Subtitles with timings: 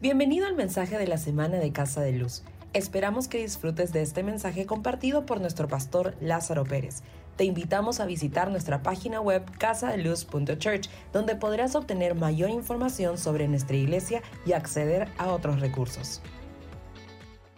[0.00, 2.42] Bienvenido al mensaje de la semana de Casa de Luz.
[2.72, 7.02] Esperamos que disfrutes de este mensaje compartido por nuestro pastor Lázaro Pérez.
[7.36, 13.76] Te invitamos a visitar nuestra página web casadeluz.church, donde podrás obtener mayor información sobre nuestra
[13.76, 16.22] iglesia y acceder a otros recursos.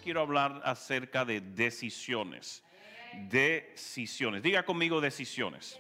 [0.03, 2.65] Quiero hablar acerca de decisiones.
[3.31, 4.43] Decisiones.
[4.43, 5.79] Diga conmigo decisiones.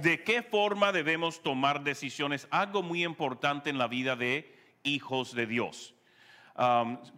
[0.00, 2.46] ¿De qué forma debemos tomar decisiones?
[2.52, 4.53] Algo muy importante en la vida de
[4.84, 5.94] hijos de Dios.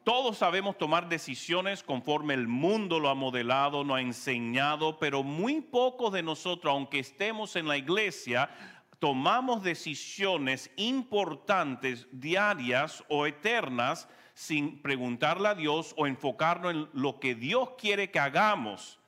[0.03, 5.61] Todos sabemos tomar decisiones conforme el mundo lo ha modelado, lo ha enseñado, pero muy
[5.61, 8.49] pocos de nosotros, aunque estemos en la iglesia,
[8.99, 17.35] tomamos decisiones importantes, diarias o eternas, sin preguntarle a Dios o enfocarnos en lo que
[17.35, 18.99] Dios quiere que hagamos.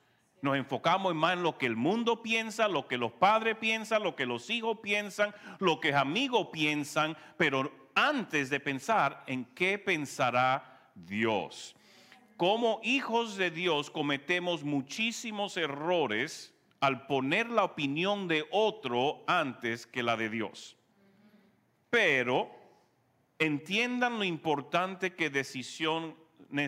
[0.41, 4.15] Nos enfocamos más en lo que el mundo piensa, lo que los padres piensan, lo
[4.15, 10.91] que los hijos piensan, lo que amigos piensan, pero antes de pensar en qué pensará
[10.95, 11.75] Dios.
[12.37, 20.01] Como hijos de Dios cometemos muchísimos errores al poner la opinión de otro antes que
[20.01, 20.77] la de Dios.
[21.89, 22.49] Pero
[23.37, 26.15] entiendan lo importante que decisiones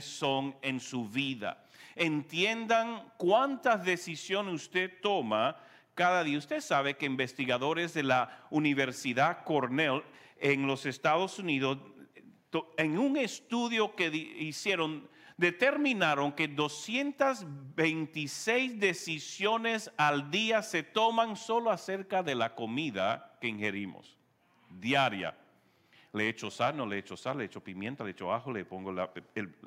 [0.02, 1.66] son en su vida.
[1.96, 5.56] Entiendan cuántas decisiones usted toma
[5.96, 6.38] cada día.
[6.38, 10.04] Usted sabe que investigadores de la Universidad Cornell
[10.42, 11.78] en los Estados Unidos,
[12.78, 22.22] en un estudio que hicieron, determinaron que 226 decisiones al día se toman solo acerca
[22.24, 24.18] de la comida que ingerimos,
[24.70, 25.38] diaria.
[26.14, 28.92] Le echo sal, no le echo sal, le echo pimienta, le echo ajo, le pongo
[28.92, 29.00] el,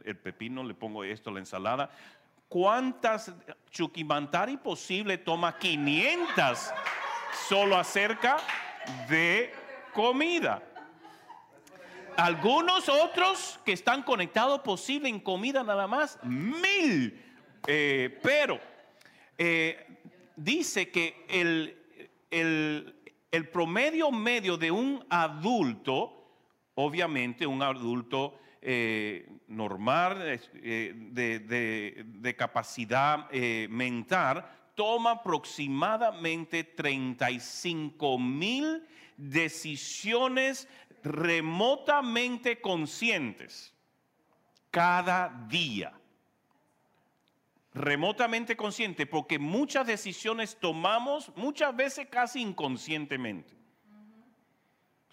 [0.04, 1.88] el, pepino, le pongo esto, la ensalada.
[2.48, 3.34] ¿Cuántas
[3.70, 6.70] chuquimantari posible toma 500
[7.48, 8.36] solo acerca
[9.08, 9.63] de
[9.94, 10.62] comida.
[12.16, 17.20] Algunos otros que están conectados posible en comida nada más, mil.
[17.66, 18.60] Eh, pero
[19.38, 19.86] eh,
[20.36, 21.76] dice que el,
[22.30, 26.28] el, promedio medio de un adulto,
[26.74, 33.30] obviamente un adulto eh, normal, de, de, capacidad
[33.68, 34.44] mental,
[34.74, 38.82] toma aproximadamente 35 mil
[39.16, 40.68] decisiones
[41.02, 43.72] remotamente conscientes
[44.70, 45.92] cada día.
[47.72, 53.63] Remotamente consciente, porque muchas decisiones tomamos muchas veces casi inconscientemente.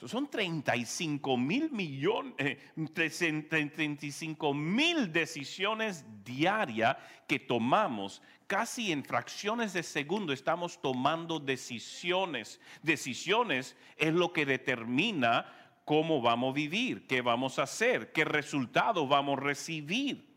[0.08, 2.58] Son 35 mil millones,
[2.94, 6.98] 35 mil decisiones diarias
[7.28, 12.60] que tomamos casi en fracciones de segundo estamos tomando decisiones.
[12.82, 15.46] Decisiones es lo que determina
[15.86, 20.28] cómo vamos a vivir, qué vamos a hacer, qué resultados vamos a recibir.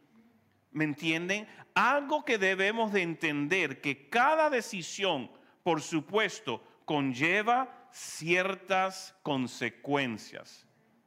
[0.72, 1.46] ¿Me entienden?
[1.74, 5.30] Algo que debemos de entender, que cada decisión,
[5.62, 10.66] por supuesto, conlleva ciertas consecuencias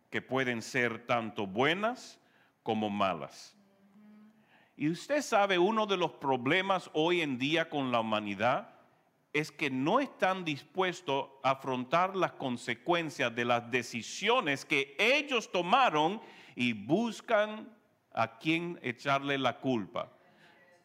[0.09, 2.17] que pueden ser tanto buenas
[2.63, 3.57] como malas.
[4.77, 8.69] Y usted sabe, uno de los problemas hoy en día con la humanidad
[9.33, 16.21] es que no están dispuestos a afrontar las consecuencias de las decisiones que ellos tomaron
[16.55, 17.69] y buscan
[18.13, 20.09] a quién echarle la culpa.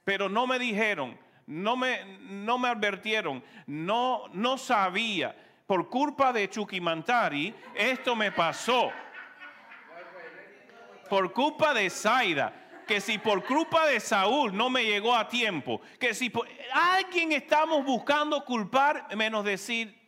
[0.05, 5.37] Pero no me dijeron, no me, no me advirtieron, no, no sabía.
[5.73, 8.93] Por culpa de Chukimantari, esto me pasó.
[11.09, 15.81] Por culpa de Zaida que si por culpa de Saúl no me llegó a tiempo,
[15.99, 19.99] que si por, alguien estamos buscando culpar, menos decir,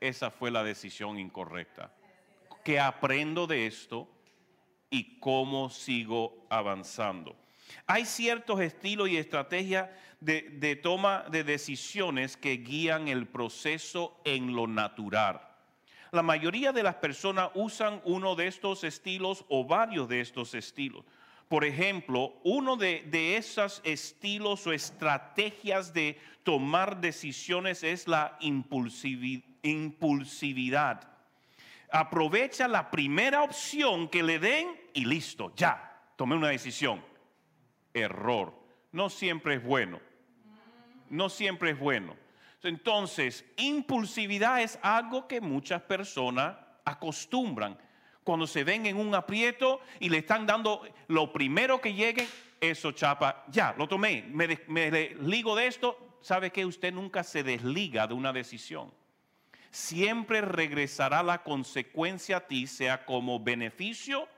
[0.00, 1.94] esa fue la decisión incorrecta.
[2.64, 4.08] Que aprendo de esto
[4.90, 7.36] y cómo sigo avanzando.
[7.86, 9.88] Hay ciertos estilos y estrategias
[10.20, 15.40] de, toma de decisiones que guían el proceso en lo natural.
[16.12, 21.04] La mayoría de las personas usan uno de estos estilos o varios de estos estilos.
[21.48, 31.08] Por ejemplo, uno de, esos estilos o estrategias de tomar decisiones es la impulsividad.
[31.92, 37.09] Aprovecha la primera opción que le den y listo, ya, tomé una decisión.
[37.94, 38.54] Error.
[38.92, 40.00] No siempre es bueno.
[41.08, 42.16] No siempre es bueno.
[42.62, 47.78] Entonces, impulsividad es algo que muchas personas acostumbran.
[48.22, 52.28] Cuando se ven en un aprieto y le están dando lo primero que llegue,
[52.60, 58.06] eso chapa, ya, lo tomé, me, desligo de esto, sabe que usted nunca se desliga
[58.06, 58.92] de una decisión.
[59.72, 64.28] siempre regresará la consecuencia a ti, sea como beneficio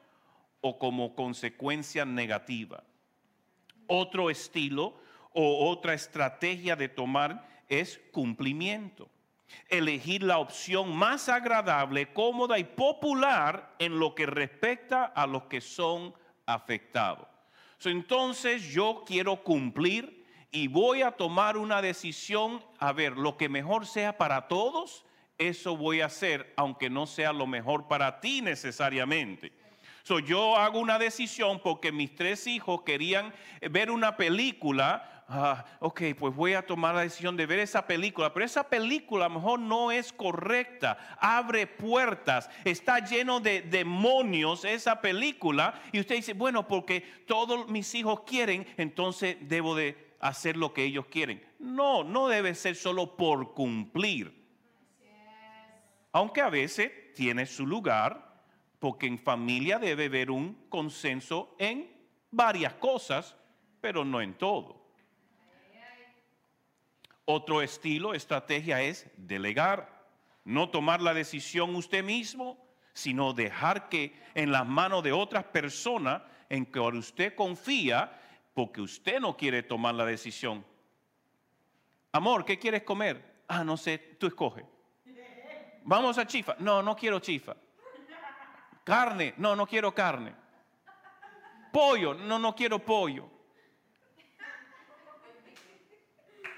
[0.61, 2.85] o como consecuencia negativa.
[3.87, 4.95] Otro estilo
[5.33, 9.09] o otra estrategia de tomar es cumplimiento.
[9.69, 15.61] Elegir la opción más agradable, cómoda y popular en lo que respecta a los que
[15.61, 16.15] son
[16.47, 17.29] afectados.
[17.85, 23.87] entonces yo quiero cumplir y voy a tomar una decisión, a ver, lo que mejor
[23.87, 25.05] sea para todos,
[25.39, 29.53] eso voy a hacer, aunque no sea lo mejor para ti necesariamente.
[30.05, 33.33] So, yo hago una decisión porque mis tres hijos querían
[33.71, 35.25] ver una película.
[35.29, 39.27] Ah, ok, pues voy a tomar la decisión de ver esa película, pero esa película
[39.27, 46.01] a lo mejor no es correcta, abre puertas, está lleno de demonios esa película y
[46.01, 51.07] usted dice, bueno, porque todos mis hijos quieren, entonces debo de hacer lo que ellos
[51.07, 51.43] quieren.
[51.59, 54.43] No, no debe ser solo por cumplir.
[56.13, 58.32] Aunque a veces tiene su lugar
[58.83, 61.89] porque en familia debe haber un consenso en
[62.33, 63.37] varias cosas,
[63.81, 64.83] pero no en todo.
[67.25, 70.05] Otro estilo, estrategia es delegar,
[70.45, 72.59] no tomar la decisión usted mismo,
[72.93, 78.21] sino dejar que en las manos de otras personas en que usted confía,
[78.53, 80.67] porque usted no quiere tomar la decisión.
[82.11, 83.45] Amor, ¿qué quieres comer?
[83.47, 84.67] Ah, no sé, tú escoge.
[85.85, 86.57] Vamos a chifa.
[86.59, 87.55] No, no quiero chifa.
[88.85, 90.35] Carne, no, no quiero carne.
[91.73, 93.29] Pollo, no, no quiero pollo.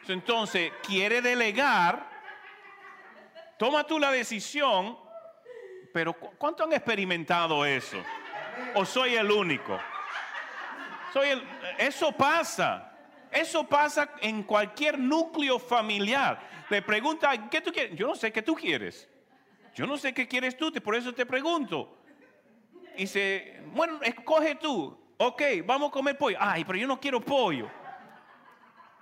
[0.09, 2.09] Entonces, quiere delegar,
[3.59, 4.99] toma tú la decisión,
[5.93, 8.03] pero ¿cuánto han experimentado eso?
[8.75, 9.79] ¿O soy el único?
[11.13, 11.49] Soy el,
[11.79, 12.91] eso pasa.
[13.31, 16.41] Eso pasa en cualquier núcleo familiar.
[16.69, 17.97] Le pregunta, ¿qué tú quieres?
[17.97, 19.09] Yo no sé qué tú quieres.
[19.75, 22.04] Yo no sé qué quieres tú, por eso te pregunto.
[22.97, 24.97] Y dice, bueno, escoge tú.
[25.17, 26.37] Ok, vamos a comer pollo.
[26.41, 27.71] Ay, pero yo no quiero pollo.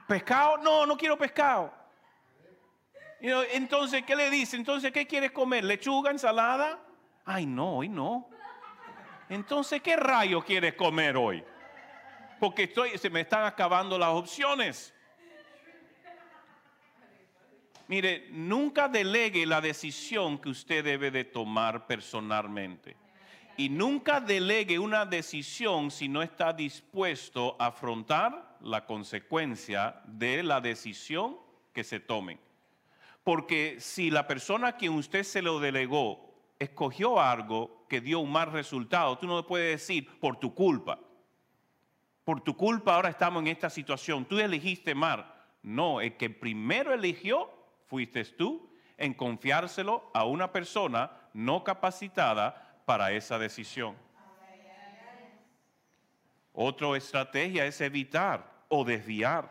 [0.06, 0.58] ¿Pescado?
[0.58, 1.72] No, no quiero pescado.
[3.20, 4.56] Entonces, ¿qué le dice?
[4.56, 5.64] Entonces, ¿qué quieres comer?
[5.64, 6.80] ¿Lechuga, ensalada?
[7.24, 8.28] Ay, no, hoy no.
[9.28, 11.44] Entonces, ¿qué rayo quieres comer hoy?
[12.40, 14.92] Porque estoy, se me están acabando las opciones.
[17.86, 22.96] Mire, nunca delegue la decisión que usted debe de tomar personalmente.
[23.56, 30.60] Y nunca delegue una decisión si no está dispuesto a afrontar la consecuencia de la
[30.60, 31.36] decisión
[31.72, 32.38] que se tome.
[33.24, 38.32] Porque si la persona a quien usted se lo delegó escogió algo que dio un
[38.32, 40.98] mal resultado, tú no puedes decir por tu culpa.
[42.24, 44.24] Por tu culpa ahora estamos en esta situación.
[44.24, 45.32] Tú elegiste mal.
[45.62, 47.50] No, el que primero eligió
[47.86, 53.96] fuiste tú en confiárselo a una persona no capacitada para esa decisión.
[56.52, 59.50] Otra estrategia es evitar o desviar.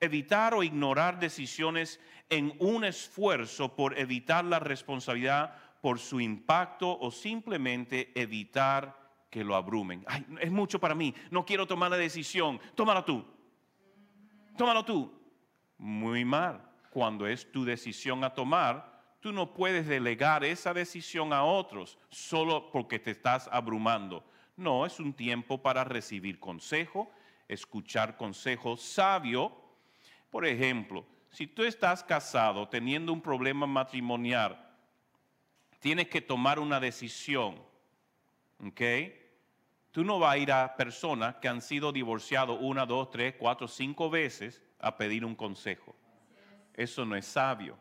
[0.00, 2.00] Evitar o ignorar decisiones
[2.30, 8.96] en un esfuerzo por evitar la responsabilidad por su impacto o simplemente evitar
[9.30, 10.04] que lo abrumen.
[10.06, 12.60] Ay, es mucho para mí, no quiero tomar la decisión.
[12.74, 13.24] Tómalo tú.
[14.56, 15.12] Tómalo tú.
[15.78, 16.62] Muy mal.
[16.90, 22.70] Cuando es tu decisión a tomar, tú no puedes delegar esa decisión a otros solo
[22.70, 24.24] porque te estás abrumando.
[24.56, 27.10] No, es un tiempo para recibir consejo,
[27.48, 29.52] escuchar consejo sabio.
[30.30, 34.64] Por ejemplo, si tú estás casado teniendo un problema matrimonial,
[35.80, 37.56] tienes que tomar una decisión,
[38.64, 38.80] ¿ok?
[39.90, 43.66] Tú no vas a ir a personas que han sido divorciados una, dos, tres, cuatro,
[43.66, 45.94] cinco veces a pedir un consejo.
[46.74, 47.76] Eso no es sabio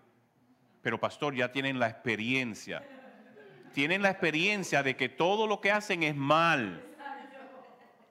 [0.87, 2.81] pero pastor, ya tienen la experiencia.
[3.73, 6.81] Tienen la experiencia de que todo lo que hacen es mal.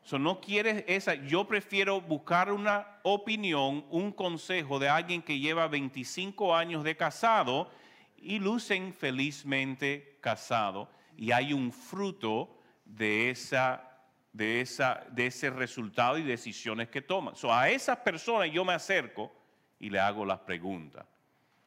[0.03, 1.15] So, no quieres esa.
[1.15, 7.71] Yo prefiero buscar una opinión, un consejo de alguien que lleva 25 años de casado
[8.19, 14.03] y lucen felizmente casado y hay un fruto de esa
[14.35, 17.37] de, esa, de ese resultado y decisiones que toman.
[17.37, 19.33] So, a esas personas yo me acerco
[19.81, 21.07] y le hago las preguntas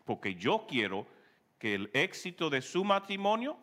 [0.10, 1.06] porque yo quiero
[1.60, 3.56] que el éxito de su matrimonio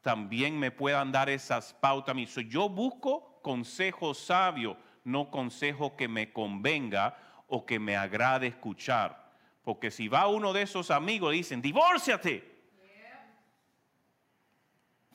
[0.00, 2.24] también me puedan dar esas pautas a mí.
[2.48, 7.14] yo busco consejo sabio, no consejo que me convenga
[7.46, 9.34] o que me agrade escuchar.
[9.62, 12.50] Porque si va uno de esos amigos y dicen, divórciate.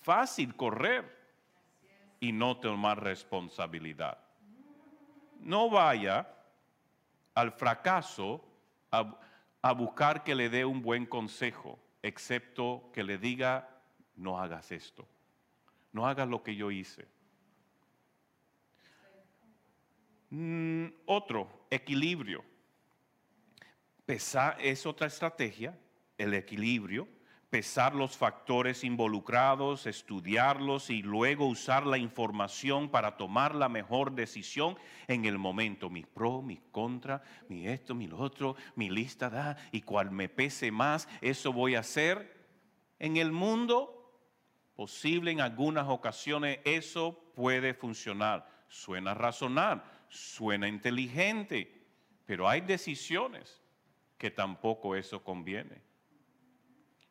[0.03, 1.12] Fácil correr
[2.19, 4.19] y no tomar responsabilidad.
[5.39, 6.27] No vaya
[7.34, 8.43] al fracaso
[9.67, 11.79] a buscar que le dé un buen consejo.
[12.03, 13.67] excepto que le diga,
[14.15, 15.05] no hagas esto,
[15.91, 17.05] no hagas lo que yo hice.
[20.29, 22.45] Mm, otro, equilibrio.
[24.05, 25.77] Pesar es otra estrategia,
[26.17, 27.16] el equilibrio
[27.50, 34.77] pesar los factores involucrados, estudiarlos y luego usar la información para tomar la mejor decisión
[35.08, 35.89] en el momento.
[35.89, 40.27] Mi pro, mi contra, mi esto, mi lo otro, mi lista da y cual me
[40.27, 42.36] pese más, eso voy a hacer.
[43.00, 44.12] En el mundo,
[44.75, 48.66] posible en algunas ocasiones, eso puede funcionar.
[48.68, 51.86] Suena razonar, suena inteligente,
[52.25, 53.62] pero hay decisiones
[54.18, 55.87] que tampoco eso conviene.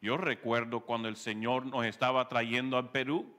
[0.01, 3.35] Yo recuerdo cuando el Señor nos estaba trayendo al Perú.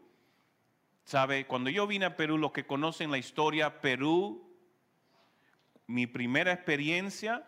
[1.04, 1.48] ¿Sabe?
[1.48, 4.46] Cuando yo vine a Perú, los que conocen la historia, Perú,
[5.86, 7.46] mi primera experiencia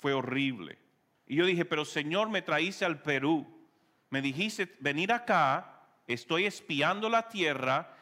[0.00, 0.78] fue horrible.
[1.26, 3.46] Y yo dije, pero Señor, me traíste al Perú.
[4.08, 7.94] Me dijiste, venir acá, estoy espiando la tierra,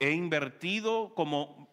[0.00, 1.68] he invertido como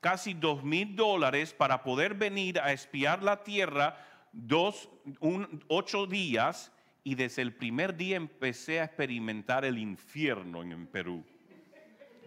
[0.00, 4.88] casi dos mil dólares para poder venir a espiar la tierra dos,
[5.20, 6.72] un, ocho días
[7.08, 11.24] y desde el primer día empecé a experimentar el infierno en, Perú.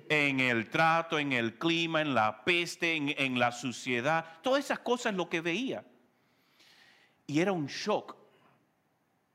[0.10, 5.14] En el trato, en el clima, en la peste, en, la suciedad, todas esas cosas
[5.14, 5.86] lo que veía.
[7.28, 8.16] Y era un shock.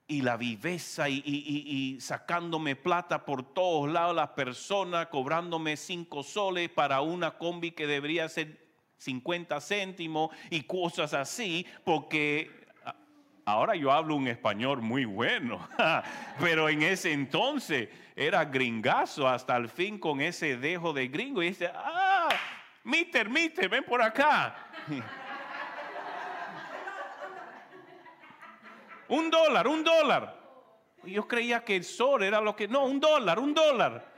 [0.09, 6.71] Y la viveza y, y, sacándome plata por todos lados, las personas cobrándome cinco soles
[6.71, 8.67] para una combi que debería ser
[8.99, 12.65] 50 céntimos y cosas así, porque
[13.49, 15.69] Ahora yo hablo un español muy bueno,
[16.41, 21.45] pero en ese entonces era gringazo hasta el fin con ese dejo de gringo.
[21.45, 22.29] Y dice, ah,
[22.83, 24.57] mister, mister, ven por acá.
[29.09, 30.41] un dólar, un dólar.
[31.05, 32.67] Yo creía que el sol era lo que...
[32.67, 34.12] No, un dólar, un dólar.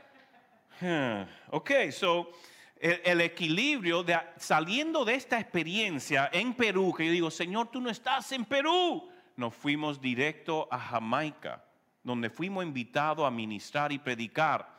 [1.51, 2.33] ok, so
[2.81, 7.79] el, el, equilibrio de saliendo de esta experiencia en Perú, que yo digo, Señor, tú
[7.79, 9.07] no estás en Perú
[9.39, 11.65] nos fuimos directo a Jamaica,
[12.03, 14.77] donde fuimos invitados a ministrar y predicar.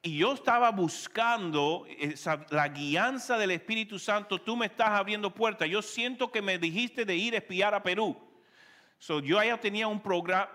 [0.00, 1.84] Y yo estaba buscando
[2.50, 4.40] la guianza del Espíritu Santo.
[4.40, 5.68] Tú me estás abriendo puertas.
[5.68, 8.16] Yo siento que me dijiste de ir a espiar a Perú.
[9.02, 10.02] So, yo ya tenía un,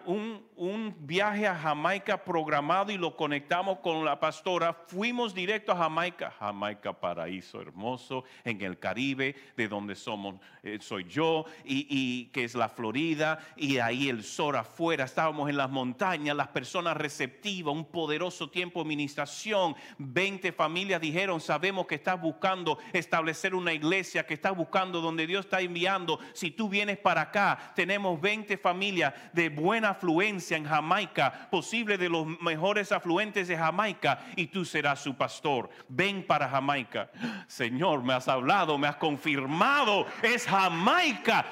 [0.06, 4.72] un, un, viaje a Jamaica programado y lo conectamos con la pastora.
[4.72, 11.06] Fuimos directo a Jamaica, Jamaica, paraíso hermoso en el Caribe, de donde somos, eh, soy
[11.06, 15.06] yo, y, y, que es la Florida, y ahí el sol afuera.
[15.06, 19.76] Estábamos en las montañas, las personas receptivas, un poderoso tiempo de administración.
[19.98, 25.46] Veinte familias dijeron: Sabemos que estás buscando establecer una iglesia, que estás buscando donde Dios
[25.46, 26.20] está enviando.
[26.34, 32.10] Si tú vienes para acá, tenemos 20 familias de buena afluencia en Jamaica, posible de
[32.10, 35.70] los mejores afluentes de Jamaica, y tú serás su pastor.
[35.88, 37.10] Ven para Jamaica.
[37.48, 41.46] Señor, me has hablado, me has confirmado, es Jamaica.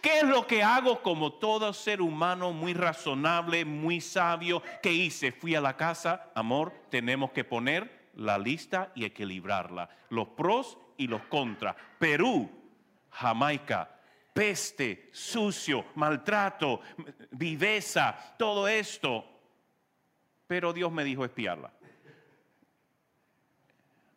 [0.00, 4.62] ¿Qué es lo que hago como todo ser humano muy razonable, muy sabio?
[4.80, 5.32] ¿Qué hice?
[5.32, 9.88] Fui a la casa, amor, tenemos que poner la lista y equilibrarla.
[10.10, 11.74] Los pros y los contras.
[11.98, 12.48] Perú,
[13.10, 13.97] Jamaica,
[14.38, 16.80] peste, sucio, maltrato,
[17.32, 19.24] viveza, todo esto.
[20.46, 21.72] Pero Dios me dijo espiarla.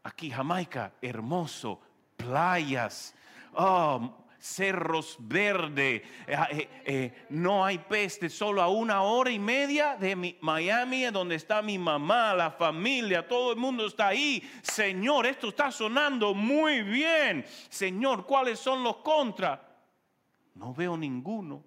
[0.04, 1.82] Aquí Jamaica, hermoso,
[2.16, 3.16] playas,
[3.54, 9.98] oh, cerros verdes, eh, eh, eh, no hay peste, solo a una hora y media
[9.98, 14.48] de Miami, donde está mi mamá, la familia, todo el mundo está ahí.
[14.62, 17.44] Señor, esto está sonando muy bien.
[17.70, 19.71] Señor, ¿cuáles son los contras?
[20.56, 21.64] No veo ninguno.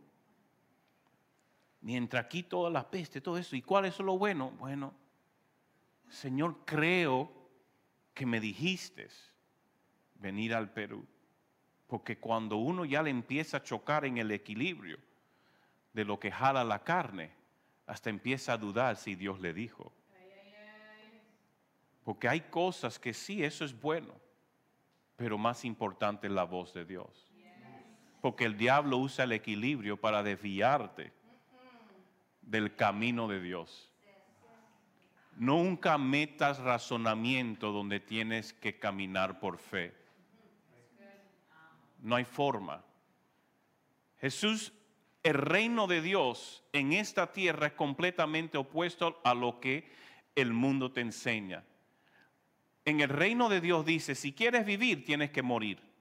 [1.81, 3.57] Mientras aquí toda la peste, todo eso.
[3.57, 4.51] ¿Y cuál es lo bueno?
[4.59, 4.95] Bueno,
[6.09, 7.31] Señor, creo
[8.15, 9.09] que me dijiste
[10.15, 11.05] venir al Perú.
[11.87, 14.99] Porque cuando uno ya le empieza a chocar en el equilibrio
[15.93, 17.31] de lo que jala la carne,
[17.87, 19.93] hasta empieza a dudar si Dios le dijo.
[22.05, 24.15] Porque hay cosas que sí, eso es bueno,
[25.17, 27.34] pero más importante es la voz de Dios.
[28.25, 31.13] Porque el diablo usa el equilibrio para desviarte
[32.41, 33.93] del camino de Dios.
[35.37, 39.93] Nunca metas razonamiento donde tienes que caminar por fe.
[42.01, 42.83] No hay forma.
[44.23, 44.73] Jesús,
[45.23, 49.93] el reino de Dios en esta tierra es completamente opuesto a lo que
[50.35, 51.63] el mundo te enseña.
[52.87, 55.94] En el reino de Dios dice, si quieres vivir, tienes que morir.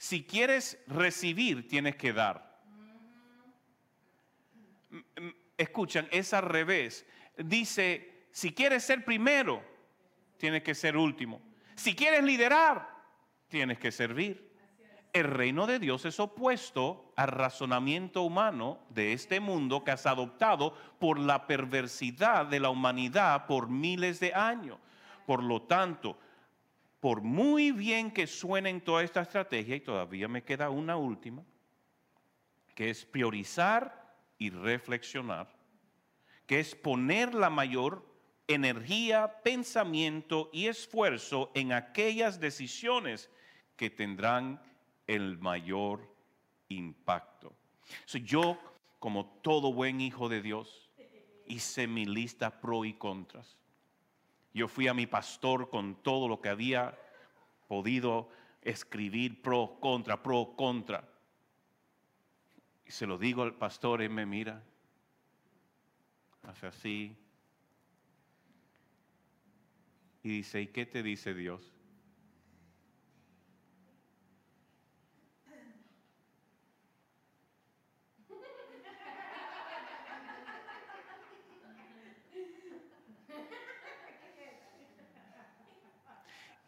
[0.00, 2.58] Si quieres recibir, tienes que dar.
[4.88, 5.28] mm,
[5.58, 7.06] escuchan, es al revés.
[7.36, 9.62] Dice, si quieres ser primero,
[10.38, 11.42] tienes que ser último.
[11.74, 12.88] Si quieres liderar,
[13.48, 14.50] tienes que servir.
[15.12, 20.72] El reino de Dios es opuesto al razonamiento humano de este mundo que has adoptado
[20.98, 24.78] por la perversidad de la humanidad por miles de años.
[25.26, 26.18] Por lo tanto,
[27.00, 31.42] por muy bien que suenen toda esta estrategia, y todavía me queda una última,
[32.74, 35.50] que es priorizar y reflexionar,
[36.46, 38.06] que es poner la mayor
[38.48, 43.30] energía, pensamiento y esfuerzo en aquellas decisiones
[43.76, 44.60] que tendrán
[45.06, 46.14] el mayor
[46.68, 47.54] impacto.
[48.24, 48.58] yo,
[48.98, 50.90] como todo buen hijo de Dios,
[51.46, 53.59] hice mi lista pro y contras.
[54.52, 56.98] Yo fui a mi pastor con todo lo que había
[57.68, 58.28] podido
[58.62, 61.08] escribir pro, contra, pro, contra.
[62.84, 64.62] Y se lo digo al pastor, él me mira,
[66.42, 67.16] hace así.
[70.22, 71.79] Y dice, ¿y qué te dice Dios?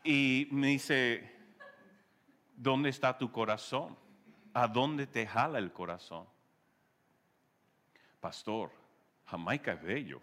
[0.05, 1.31] Y me dice,
[2.57, 3.97] ¿dónde está tu corazón?
[4.53, 6.27] ¿A dónde te jala el corazón?
[8.21, 8.73] Pastor,
[9.27, 10.21] Jamaica es bello.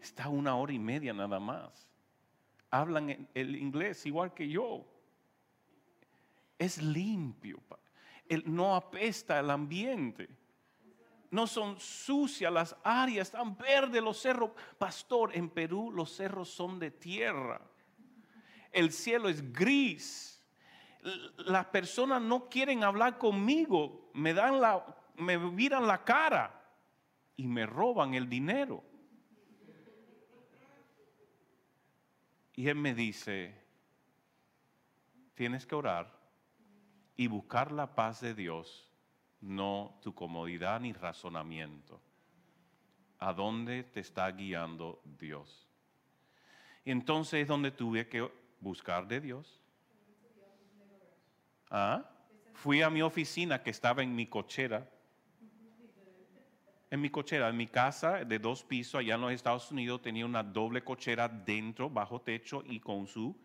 [0.00, 1.90] Está una hora y media nada más.
[2.70, 4.84] Hablan el inglés igual que yo.
[6.58, 7.58] Es limpio.
[8.44, 10.28] no apesta el ambiente.
[11.30, 14.52] No son sucias las áreas, están verdes los cerros.
[14.78, 17.60] Pastor, en Perú los cerros son de tierra
[18.74, 20.44] el cielo es gris.
[21.38, 24.84] Las personas no quieren hablar conmigo, me dan la,
[25.16, 26.62] me miran la cara
[27.36, 28.82] y me roban el dinero.
[32.56, 33.54] Y él me dice,
[35.34, 36.12] tienes que orar
[37.16, 38.88] y buscar la paz de Dios,
[39.40, 42.00] no tu comodidad ni razonamiento.
[43.18, 45.68] ¿A dónde te está guiando Dios?
[46.84, 48.30] Y entonces es donde tuve que
[48.64, 49.60] buscar de Dios.
[51.70, 52.04] ¿Ah?
[52.54, 54.90] Fui a mi oficina que estaba en mi cochera.
[56.90, 60.24] En mi cochera, en mi casa de dos pisos allá en los Estados Unidos tenía
[60.24, 63.36] una doble cochera dentro, bajo techo y con su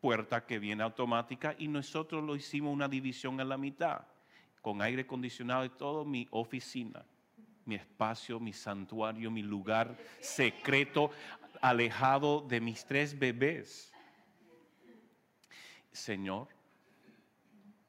[0.00, 4.00] puerta que viene automática y nosotros lo hicimos una división en la mitad,
[4.60, 7.06] con aire acondicionado y todo mi oficina,
[7.64, 11.12] mi espacio, mi santuario, mi lugar secreto,
[11.60, 13.91] alejado de mis tres bebés.
[15.92, 16.48] Señor,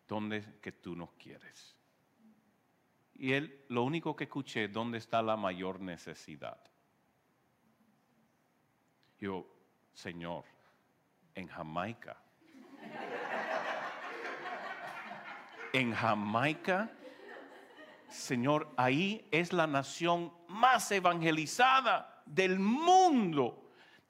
[0.08, 1.76] ¿dónde que tú nos quieres?
[3.16, 6.60] Y él, lo único que escuché, ¿dónde está la mayor necesidad?
[9.20, 9.48] Yo,
[9.94, 10.44] Señor,
[11.34, 12.18] en Jamaica.
[15.74, 16.92] en Jamaica,
[18.08, 23.63] Señor, ahí es la nación más evangelizada del mundo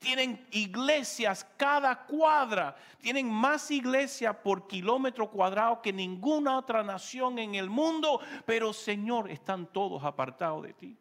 [0.03, 7.55] tienen iglesias cada cuadra, tienen más iglesias por kilómetro cuadrado que ninguna otra nación en
[7.55, 10.97] el mundo, pero Señor, están todos apartados de ti.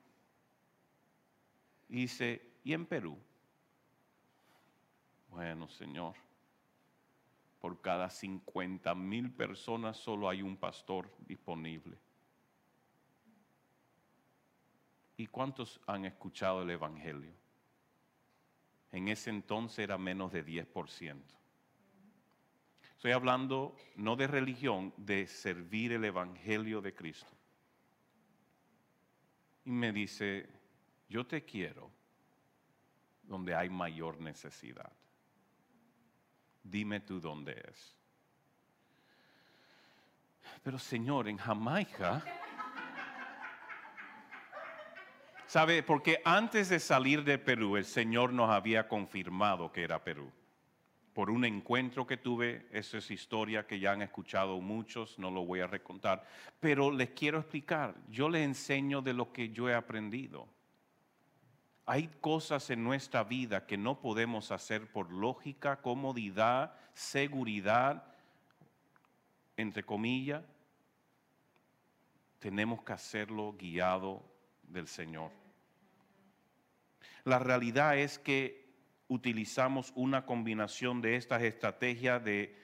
[1.89, 3.19] dice, ¿y en Perú?
[5.29, 6.15] Bueno, Señor,
[7.61, 11.99] por cada 50 mil personas solo hay un pastor disponible.
[15.17, 17.42] ¿Y cuántos han escuchado el Evangelio?
[18.93, 21.21] En ese entonces era menos de 10%.
[22.95, 27.33] Estoy hablando no de religión, de servir el Evangelio de Cristo.
[29.65, 30.49] Y me dice,
[31.09, 31.91] yo te quiero
[33.25, 34.93] donde hay mayor necesidad.
[36.63, 37.97] Dime tú dónde es.
[40.63, 42.23] Pero Señor, en Jamaica
[45.53, 45.83] ¿Sabe?
[45.83, 50.33] Porque antes de salir de Perú, el Señor nos había confirmado que era Perú.
[51.13, 55.45] Por un encuentro que tuve, esa es historia que ya han escuchado muchos, no lo
[55.45, 56.27] voy a recontar,
[56.59, 60.49] pero les quiero explicar, yo les enseño de lo que yo he aprendido.
[61.85, 68.05] Hay cosas en nuestra vida que no podemos hacer por lógica, comodidad, seguridad,
[69.59, 70.43] entre comillas.
[72.39, 74.23] Tenemos que hacerlo guiado
[74.63, 75.42] del Señor.
[77.25, 78.63] La realidad es que
[79.09, 82.57] utilizamos una combinación de estas estrategias de,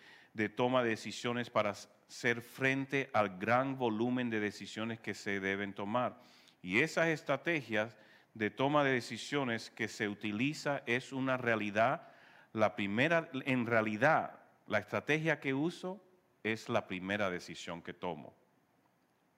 [0.56, 6.20] toma de decisiones para hacer frente al gran volumen de decisiones que se deben tomar.
[6.62, 7.96] Y esas estrategias
[8.34, 12.08] de toma de decisiones que se utiliza es una realidad.
[12.52, 16.02] La primera, en realidad, la estrategia que uso
[16.42, 18.34] es la primera decisión que tomo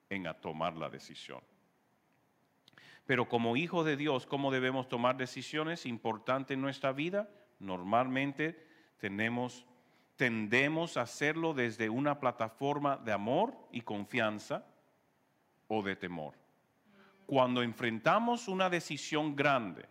[0.09, 1.41] en a tomar la decisión.
[3.11, 7.29] Pero como hijos de Dios, ¿cómo debemos tomar decisiones importantes en nuestra vida?
[7.59, 8.65] Normalmente
[8.99, 9.65] tenemos,
[10.15, 14.65] tendemos a hacerlo desde una plataforma de amor y confianza
[15.67, 16.35] o de temor.
[17.25, 19.89] Cuando enfrentamos una decisión grande,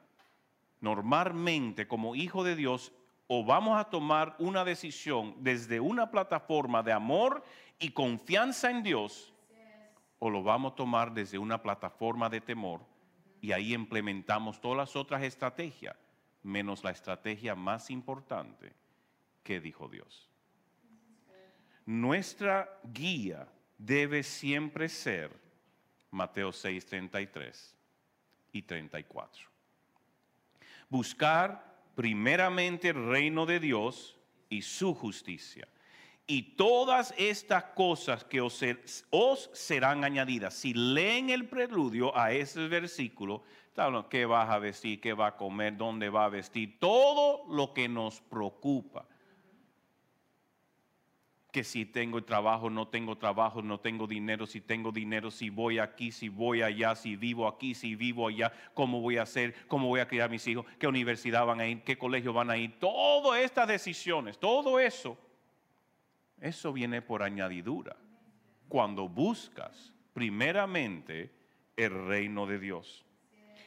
[0.81, 2.91] normalmente como hijo de Dios,
[3.27, 7.45] o vamos a tomar una decisión desde una plataforma de amor
[7.79, 9.35] y confianza en Dios,
[10.19, 12.89] o lo vamos a tomar desde una plataforma de temor
[13.40, 15.96] y ahí implementamos todas las otras estrategias,
[16.42, 18.72] menos la estrategia más importante
[19.42, 20.29] que dijo Dios.
[21.87, 23.48] Nuestra guía
[23.79, 25.31] debe siempre ser
[26.11, 27.76] Mateo 6, 33
[28.53, 29.44] y 34.
[30.88, 34.16] Buscar primeramente el reino de Dios
[34.48, 35.66] y su justicia
[36.27, 40.55] y todas estas cosas que os, serán añadidas.
[40.55, 43.43] Si leen el preludio a ese versículo,
[44.09, 45.01] ¿qué vas a vestir?
[45.01, 45.77] ¿Qué va a comer?
[45.77, 46.79] ¿Dónde va a vestir?
[46.79, 49.07] Todo lo que nos preocupa.
[51.51, 55.81] Que si tengo trabajo, no tengo trabajo, no tengo dinero, si tengo dinero, si voy
[55.81, 59.89] aquí, si voy allá, si vivo aquí, si vivo allá, cómo voy a hacer, cómo
[59.89, 62.57] voy a criar a mis hijos, qué universidad van a ir, qué colegio van a
[62.57, 62.79] ir.
[62.79, 65.19] Todas estas decisiones, todo eso
[66.40, 67.96] eso viene por añadidura.
[68.68, 71.33] Cuando buscas primeramente
[71.76, 73.05] el reino de Dios.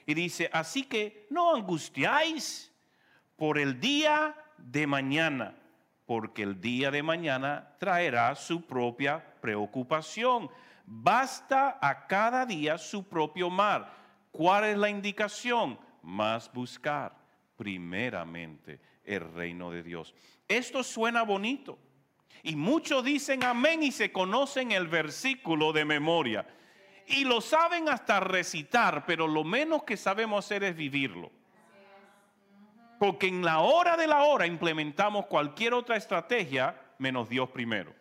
[0.06, 2.72] Y dice, así que no angustiáis
[3.36, 5.56] por el día de mañana,
[6.06, 10.50] porque el día de mañana traerá su propia preocupación.
[10.86, 13.94] Basta a cada día su propio mar.
[14.32, 15.80] ¿Cuál es la indicación?
[16.02, 17.16] Más buscar
[17.56, 20.14] primeramente el reino de Dios.
[20.48, 21.80] Esto suena bonito.
[22.42, 26.46] Y muchos dicen amén y se conocen el versículo de memoria.
[27.08, 31.32] Y lo saben hasta recitar, pero lo menos que sabemos hacer es vivirlo.
[33.00, 37.94] Porque en la hora de la hora implementamos cualquier otra estrategia menos Dios primero.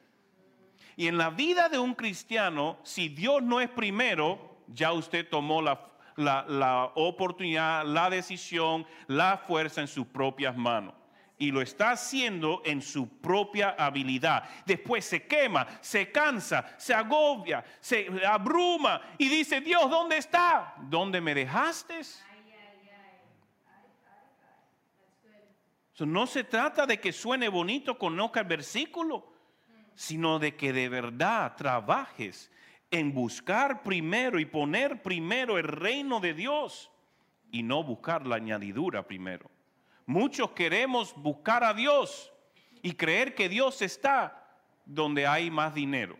[0.96, 5.62] Y en la vida de un cristiano, si Dios no es primero, ya usted tomó
[5.62, 10.94] la, la oportunidad, la decisión, la fuerza en sus propias manos
[11.42, 14.48] y lo está haciendo en su propia habilidad.
[14.64, 20.72] Después se quema, se cansa, se agobia, se abruma y dice, Dios, ¿dónde está?
[20.82, 22.00] ¿Dónde me dejaste?
[26.06, 29.32] no se trata de que suene bonito, conozca el versículo,
[29.96, 32.52] sino de que de verdad trabajes
[32.92, 36.90] en buscar primero y poner primero el reino de Dios
[37.50, 39.50] y no buscar la añadidura primero.
[40.06, 42.32] Muchos queremos buscar a Dios
[42.82, 44.46] y creer que Dios está
[44.84, 46.18] donde hay más dinero.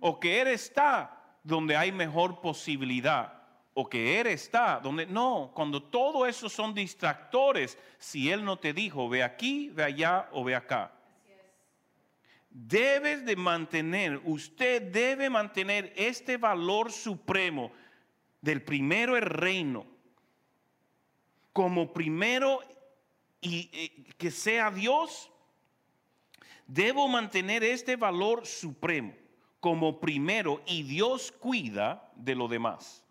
[0.00, 3.40] O que Él está donde hay mejor posibilidad.
[3.74, 5.06] O que Él está donde...
[5.06, 10.28] No, cuando todo eso son distractores, si Él no te dijo, ve aquí, ve allá
[10.32, 10.92] o ve acá.
[12.50, 17.72] Debes de mantener, usted debe mantener este valor supremo
[18.42, 19.86] del primero el reino
[21.52, 22.60] como primero
[23.42, 25.30] y eh, que sea Dios,
[26.66, 29.12] debo mantener este valor supremo
[29.60, 33.04] como primero y Dios cuida de lo demás.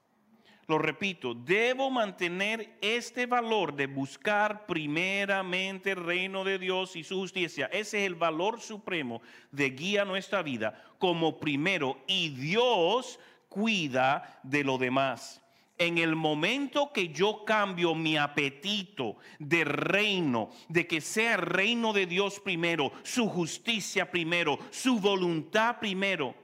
[0.68, 7.18] Lo repito, debo mantener este valor de buscar primeramente el reino de Dios y su
[7.18, 7.66] justicia.
[7.68, 14.64] Ese es el valor supremo de guía nuestra vida como primero y Dios cuida de
[14.64, 15.41] lo demás
[15.82, 21.92] en el momento que yo cambio mi apetito de reino, de que sea el reino
[21.92, 26.36] de Dios primero, su justicia primero, su voluntad primero,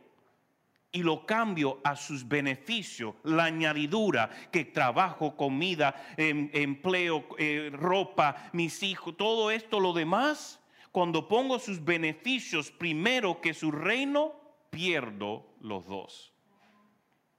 [0.92, 8.50] y lo cambio a sus beneficios, la añadidura, que trabajo, comida, em, empleo, eh, ropa,
[8.54, 10.60] mis hijos, todo esto, lo demás,
[10.92, 14.34] cuando pongo sus beneficios primero que su reino,
[14.72, 16.34] pierdo los dos.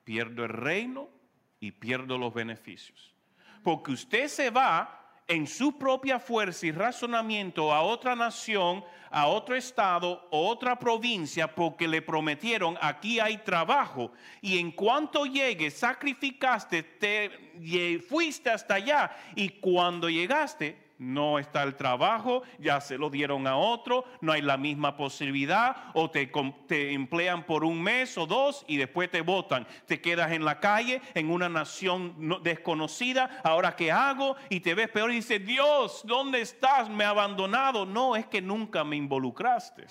[0.05, 1.18] Pierdo el reino
[1.61, 3.15] y pierdo los beneficios.
[3.63, 9.55] Porque usted se va en su propia fuerza y razonamiento a otra nación, a otro
[9.55, 14.11] estado, otra provincia, porque le prometieron aquí hay trabajo.
[14.41, 19.15] Y en cuanto llegue, sacrificaste, te, fuiste hasta allá.
[19.37, 24.43] Y cuando llegaste, no está el trabajo, ya se lo dieron a otro, no hay
[24.43, 26.31] la misma posibilidad, o te,
[26.67, 29.67] te, emplean por un mes o dos y después te votan.
[29.87, 34.89] Te quedas en la calle, en una nación desconocida, ahora qué hago, y te ves
[34.89, 36.89] peor y dices, Dios, ¿dónde estás?
[36.91, 37.87] Me ha abandonado.
[37.87, 39.87] No, es que nunca me involucraste.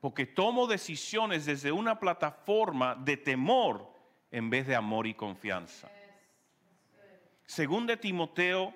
[0.00, 3.90] Porque tomo decisiones desde una plataforma de temor
[4.30, 5.88] en vez de amor y confianza.
[7.46, 8.74] Según de Timoteo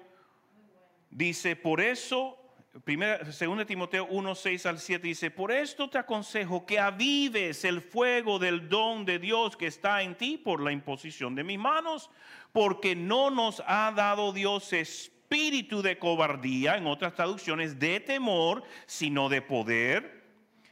[1.10, 2.36] dice, por eso,
[2.84, 7.64] primera, según de Timoteo 1, 6 al 7 dice, por esto te aconsejo que avives
[7.64, 11.58] el fuego del don de Dios que está en ti por la imposición de mis
[11.58, 12.10] manos,
[12.52, 19.28] porque no nos ha dado Dios espíritu de cobardía, en otras traducciones, de temor, sino
[19.28, 20.24] de poder,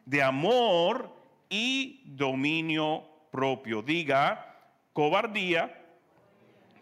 [0.04, 1.14] de amor
[1.48, 3.82] y dominio propio.
[3.82, 4.56] Diga,
[4.92, 5.85] cobardía,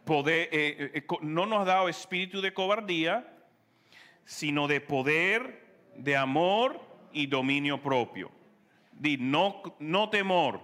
[0.05, 3.27] poder, eh, eh, no nos ha dado espíritu de cobardía,
[4.25, 5.64] sino de poder,
[5.97, 6.81] de amor
[7.12, 8.31] y dominio propio.
[8.93, 10.61] Di, no, no temor,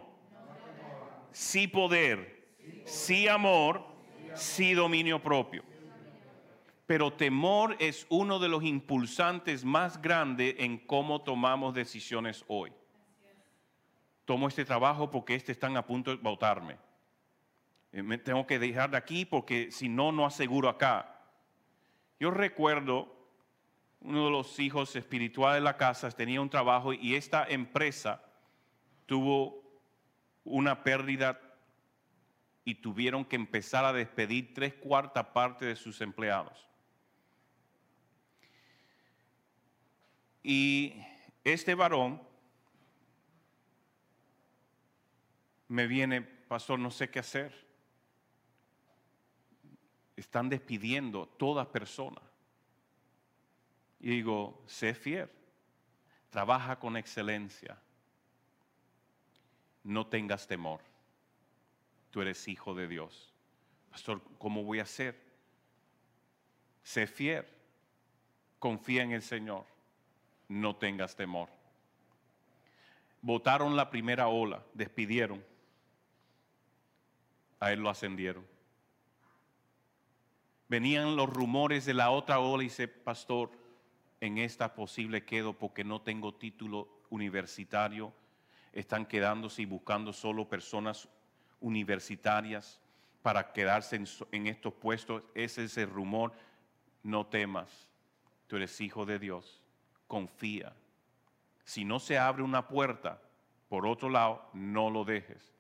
[1.33, 2.44] sí poder,
[2.85, 3.85] sí amor,
[4.35, 5.64] sí dominio propio.
[6.87, 12.72] Pero temor es uno de los impulsantes más grandes en cómo tomamos decisiones hoy.
[14.24, 16.89] Tomo este trabajo porque este están a punto de votarme eh,
[17.92, 21.16] me tengo que dejar de aquí porque si no, no aseguro acá.
[22.18, 23.16] Yo recuerdo
[24.00, 28.22] uno de los hijos espirituales de la casa tenía un trabajo y esta empresa
[29.07, 29.61] tuvo
[30.44, 31.40] una pérdida
[32.64, 36.68] y tuvieron que empezar a despedir tres cuartas partes de sus empleados.
[40.42, 40.94] Y
[41.44, 42.22] este varón
[45.68, 47.69] me viene, pastor, no sé qué hacer
[50.20, 52.20] están despidiendo toda persona.
[53.98, 55.30] Y digo, sé fiel,
[56.30, 57.78] trabaja con excelencia,
[59.83, 60.80] no tengas temor,
[62.11, 63.33] tú eres hijo de Dios.
[63.90, 65.18] Pastor, ¿cómo voy a hacer?
[66.83, 67.46] Sé fiel,
[68.59, 69.64] confía en el Señor,
[70.48, 71.48] no tengas temor.
[73.22, 75.44] Votaron la primera ola, despidieron,
[77.59, 78.60] a él lo ascendieron
[80.70, 83.50] venían los rumores de la otra ola y dice, pastor,
[84.20, 88.12] en esta posible quedo porque no tengo título universitario.
[88.72, 91.09] Están quedándose y buscando solo personas
[91.59, 92.80] universitarias
[93.20, 93.96] para quedarse
[94.30, 95.24] en, estos puestos.
[95.35, 96.33] Ese es el rumor.
[97.02, 97.88] No temas,
[98.46, 99.61] tú eres hijo de Dios.
[100.06, 100.72] Confía.
[101.64, 103.20] Si no se abre una puerta,
[103.68, 105.52] por otro lado, no lo dejes.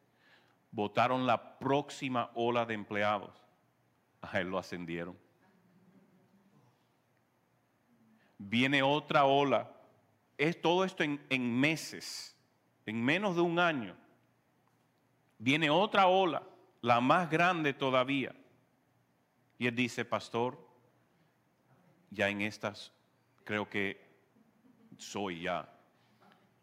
[0.70, 3.49] Votaron la próxima ola de empleados
[4.32, 5.16] a él lo ascendieron.
[8.38, 9.70] Viene otra ola.
[10.38, 12.34] Es todo esto en, meses,
[12.86, 13.94] en menos de un año.
[15.38, 16.42] Viene otra ola,
[16.80, 18.34] la más grande todavía.
[19.58, 20.58] Y él dice, pastor,
[22.10, 22.92] ya en estas
[23.44, 24.00] creo que
[24.96, 25.68] soy ya.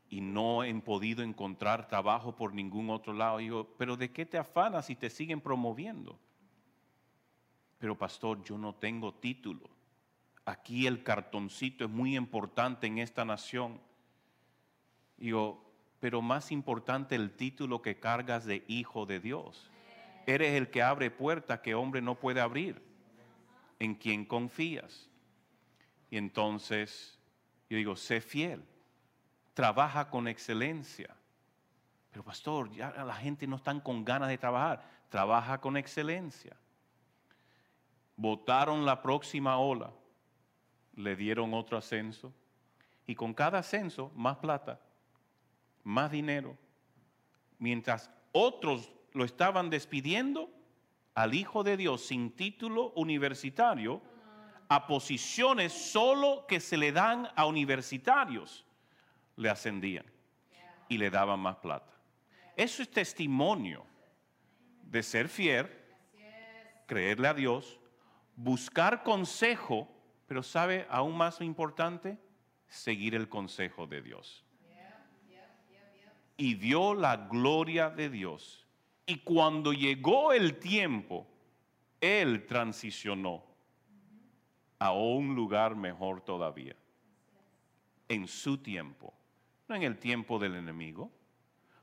[0.10, 3.40] Y no he podido encontrar trabajo por ningún otro lado.
[3.40, 6.18] Y digo, pero ¿de qué te afanas si te siguen promoviendo?
[7.78, 9.70] Pero pastor, yo no tengo título.
[10.46, 13.80] Aquí el cartoncito es muy importante en esta nación.
[15.18, 15.64] Digo,
[16.00, 19.70] pero más importante el título que cargas de hijo de Dios.
[20.26, 22.82] Eres el que abre puertas que hombre no puede abrir,
[23.80, 25.10] en quien confías.
[26.10, 27.20] Y entonces
[27.70, 28.64] yo digo, sé fiel,
[29.54, 31.16] trabaja con excelencia.
[32.12, 36.58] Pero pastor, ya la gente no está con ganas de trabajar, trabaja con excelencia
[38.18, 39.92] votaron la próxima ola,
[40.96, 42.34] le dieron otro ascenso
[43.06, 44.82] y con cada ascenso más plata,
[45.84, 46.58] más dinero,
[47.60, 50.50] mientras otros lo estaban despidiendo
[51.14, 54.02] al Hijo de Dios sin título universitario
[54.70, 58.66] a posiciones solo que se le dan a universitarios,
[59.38, 60.06] le ascendían
[60.90, 61.94] y le daban más plata.
[62.56, 63.86] Eso es testimonio
[64.84, 65.70] de ser fiel,
[66.88, 67.80] creerle a Dios,
[68.38, 69.90] buscar consejo,
[70.28, 72.18] pero sabe, aún más importante,
[72.70, 74.46] seguir el consejo de Dios.
[76.38, 78.66] Y vio la gloria de Dios.
[79.08, 81.28] Y cuando llegó el tiempo,
[82.00, 83.44] Él transicionó
[84.78, 86.76] a un lugar mejor todavía.
[88.08, 89.14] En su tiempo,
[89.68, 91.12] no en el tiempo del enemigo.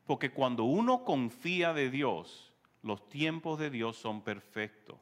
[0.06, 4.98] Porque cuando uno confía de Dios, los tiempos de Dios son perfectos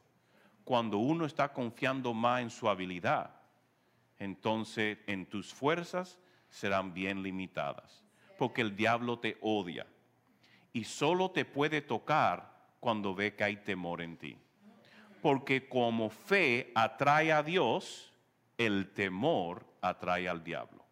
[0.63, 3.31] cuando uno está confiando más en su habilidad,
[4.19, 8.03] entonces en tus fuerzas serán bien limitadas,
[8.37, 9.85] porque el diablo te odia
[10.71, 14.37] y solo te puede tocar cuando ve que hay temor en ti.
[15.21, 18.11] Porque como fe atrae a Dios,
[18.57, 20.83] el temor atrae al diablo.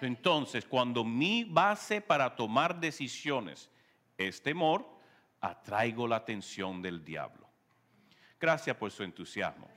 [0.00, 3.70] Entonces, cuando mi base para tomar decisiones
[4.18, 4.86] es temor,
[5.40, 7.43] atraigo la atención del diablo.
[8.44, 9.70] Gracias por su entusiasmo.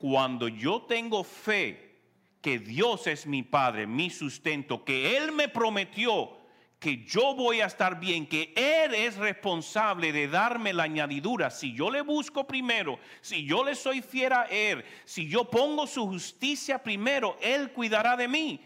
[0.00, 1.94] Cuando yo tengo fe
[2.40, 6.36] que Dios es mi Padre, mi sustento, que Él me prometió
[6.80, 11.52] que yo voy a estar bien, que Él es responsable de darme la añadidura.
[11.52, 15.86] Si yo le busco primero, si yo le soy fiel a Él, si yo pongo
[15.86, 18.60] su justicia primero, Él cuidará de mí.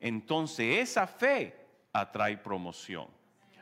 [0.00, 1.54] Entonces esa fe
[1.92, 3.06] atrae promoción,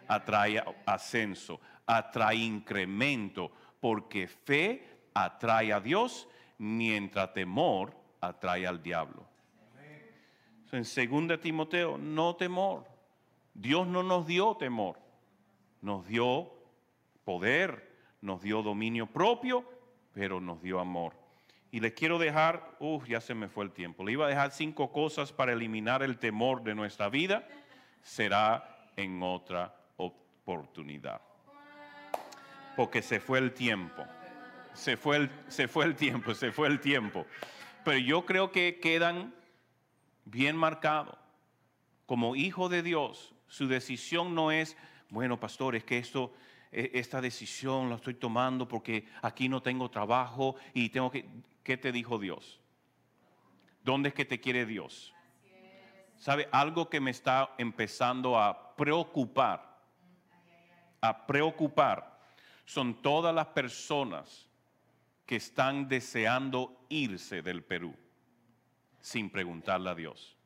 [0.09, 9.27] atrae ascenso, atrae incremento, porque fe atrae a Dios, mientras temor atrae al diablo.
[10.73, 12.93] En 2 Timoteo, no temor
[13.55, 14.99] Dios no nos dio temor,
[15.81, 16.53] nos dio
[17.25, 19.65] poder, nos dio dominio propio,
[20.13, 21.15] pero nos dio amor.
[21.71, 24.53] Y les quiero dejar, uff, ya se me fue el tiempo, le iba a dejar
[24.53, 27.47] cinco cosas para eliminar el temor de nuestra vida,
[28.03, 31.21] será en otra oportunidad.
[32.77, 34.05] Porque se fue el tiempo,
[34.75, 37.27] se fue el, se fue el tiempo, se fue el tiempo.
[37.85, 39.35] Pero yo creo que quedan
[40.25, 41.17] bien marcados.
[42.07, 44.77] Como hijo de Dios, su decisión no es,
[45.09, 46.33] bueno, pastor, es que esto,
[46.71, 51.27] e, esta decisión la estoy tomando porque aquí no tengo trabajo y tengo que...
[51.63, 52.61] ¿Qué te dijo Dios?
[53.85, 55.15] ¿Dónde es que te quiere Dios?
[56.17, 56.49] ¿Sabe?
[56.51, 59.79] Algo que me está empezando a preocupar,
[61.01, 62.21] a preocupar,
[62.65, 64.49] son todas las personas
[65.27, 67.95] que están deseando irse del Perú
[69.01, 70.37] sin preguntarle a Dios.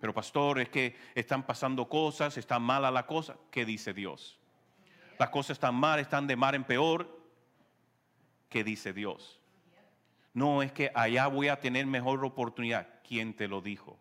[0.00, 3.36] Pero pastor, es que están pasando cosas, está mala la cosa.
[3.50, 4.38] ¿Qué dice Dios?
[5.18, 7.18] Las cosas están mal, están de mal en peor.
[8.48, 9.40] ¿Qué dice Dios?
[10.34, 13.00] No es que allá voy a tener mejor oportunidad.
[13.02, 13.98] ¿Quién te lo dijo?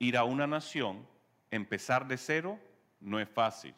[0.00, 1.06] Ir a una nación,
[1.52, 2.58] empezar de cero,
[2.98, 3.74] no es fácil.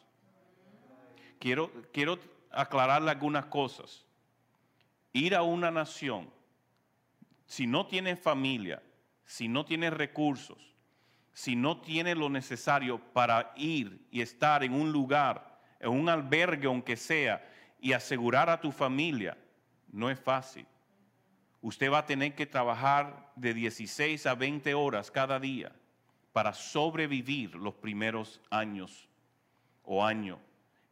[1.37, 2.17] Quiero, quiero
[2.55, 4.05] aclararle algunas cosas.
[5.13, 6.29] Ir a una nación,
[7.45, 8.81] si no tienes familia,
[9.25, 10.57] si no tienes recursos,
[11.33, 16.67] si no tienes lo necesario para ir y estar en un lugar, en un albergue
[16.67, 17.45] aunque sea,
[17.79, 19.37] y asegurar a tu familia,
[19.91, 20.65] no es fácil.
[21.61, 25.71] Usted va a tener que trabajar de 16 a 20 horas cada día
[26.31, 29.09] para sobrevivir los primeros años
[29.83, 30.39] o año.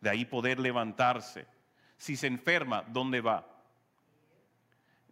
[0.02, 1.46] De ahí poder levantarse.
[2.04, 3.48] Si se enferma, ¿dónde va?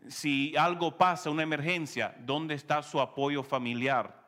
[0.10, 4.28] si algo pasa, una emergencia, ¿dónde está su apoyo familiar?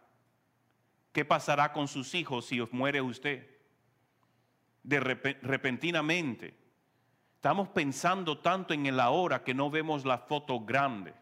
[1.11, 3.45] ¿Qué pasará con sus hijos si muere usted?
[4.81, 6.57] De repentinamente.
[7.35, 11.13] Estamos pensando tanto en el ahora que no vemos la foto grande.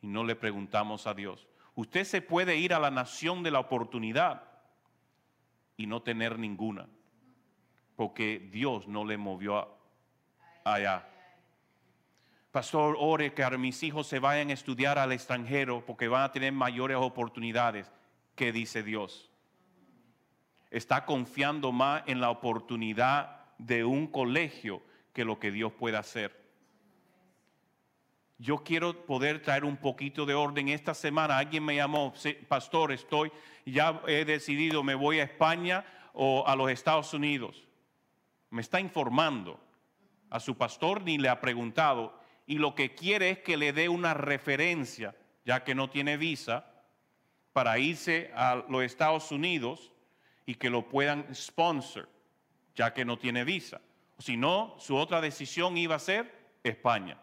[0.00, 1.46] Y no le preguntamos a Dios.
[1.74, 4.44] Usted se puede ir a la nación de la oportunidad
[5.76, 6.88] y no tener ninguna.
[7.98, 9.68] Porque Dios no le movió
[10.64, 11.04] allá
[12.58, 16.50] pastor, ore que mis hijos se vayan a estudiar al extranjero porque van a tener
[16.50, 17.88] mayores oportunidades.
[18.34, 19.30] ¿Qué dice Dios?
[20.68, 24.82] Está confiando más en la oportunidad de un colegio
[25.12, 26.36] que lo que Dios puede hacer.
[28.38, 30.68] Yo quiero poder traer un poquito de orden.
[30.68, 32.12] Esta semana alguien me llamó,
[32.48, 33.30] pastor, estoy,
[33.66, 37.67] ya he decidido, me voy a España o a los Estados Unidos.
[38.50, 39.60] Me está informando.
[40.30, 43.88] A su pastor ni le ha preguntado y lo que quiere es que le dé
[43.88, 46.66] una referencia, ya que no tiene visa,
[47.52, 49.92] para irse a los Estados Unidos
[50.46, 52.08] y que lo puedan sponsor,
[52.74, 53.80] ya que no tiene visa.
[54.18, 57.18] Si no, su otra decisión iba a ser España.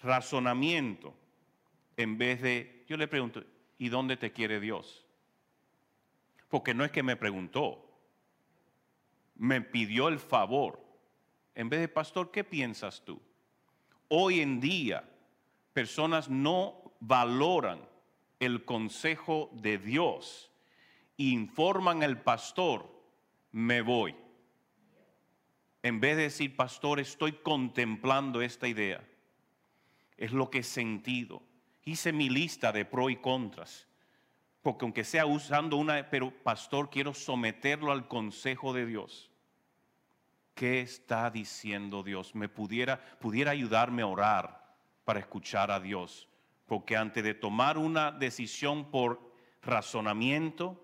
[0.00, 1.14] Razonamiento,
[1.96, 3.44] en vez de, yo le pregunto,
[3.78, 5.04] ¿y dónde te quiere Dios?
[6.48, 7.83] Porque no es que me preguntó,
[9.36, 10.80] me pidió el favor.
[11.54, 13.20] En vez de, pastor, ¿qué piensas tú?
[14.08, 15.08] Hoy en día,
[15.72, 17.80] personas no valoran
[18.40, 20.50] el consejo de Dios,
[21.16, 22.88] informan al pastor,
[23.52, 24.14] me voy.
[25.82, 29.04] En vez de decir, pastor, estoy contemplando esta idea.
[30.16, 31.42] Es lo que he sentido.
[31.84, 33.86] Hice mi lista de pro y contras.
[34.64, 39.30] Porque aunque sea usando una, pero pastor, quiero someterlo al consejo de Dios.
[40.54, 42.34] ¿qué está diciendo Dios?
[42.34, 46.28] Me pudiera, pudiera ayudarme a orar para escuchar a Dios.
[46.66, 50.82] Porque antes de tomar una decisión por razonamiento,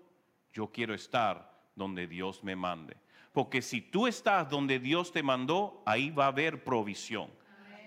[0.53, 2.97] yo quiero estar donde Dios me mande.
[3.33, 7.31] Porque si tú estás donde Dios te mandó, ahí va a haber provisión,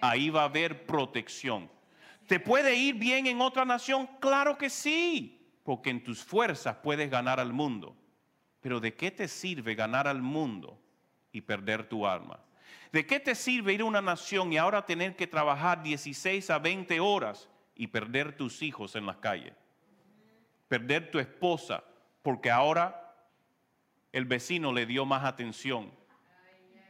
[0.00, 1.70] ahí va a haber protección.
[2.26, 4.08] ¿Te puede ir bien en otra nación?
[4.18, 7.96] Claro que sí, porque en tus fuerzas puedes ganar al mundo.
[8.60, 10.78] Pero ¿de qué te sirve ganar al mundo
[11.32, 12.38] y perder tu alma?
[12.92, 16.58] ¿De qué te sirve ir a una nación y ahora tener que trabajar 16 a
[16.60, 19.54] 20 horas y perder tus hijos en las calles?
[20.68, 21.82] Perder tu esposa
[22.22, 23.16] porque ahora
[24.12, 25.90] el vecino le dio más atención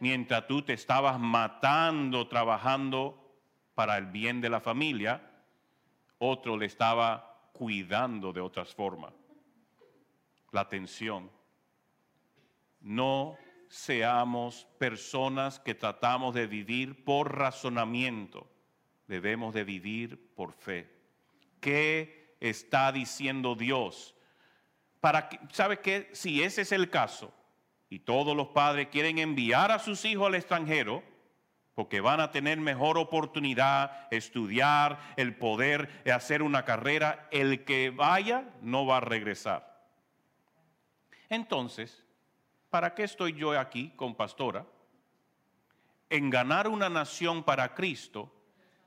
[0.00, 3.18] mientras tú te estabas matando trabajando
[3.74, 5.22] para el bien de la familia,
[6.18, 9.14] otro le estaba cuidando de otras formas.
[10.52, 11.30] La atención.
[12.80, 13.38] No
[13.68, 18.46] seamos personas que tratamos de vivir por razonamiento,
[19.08, 20.90] debemos de vivir por fe.
[21.60, 24.14] ¿Qué está diciendo Dios?
[25.04, 26.08] para que, ¿sabe qué?
[26.14, 27.30] Si ese es el caso,
[27.90, 31.02] y todos los padres quieren enviar a sus hijos al extranjero,
[31.74, 38.44] porque van a tener mejor oportunidad, estudiar, el poder hacer una carrera, el que vaya
[38.62, 39.86] no va a regresar.
[41.28, 42.04] Entonces,
[42.70, 44.66] ¿para qué estoy yo aquí con pastora?
[46.10, 48.32] En ganar una nación para Cristo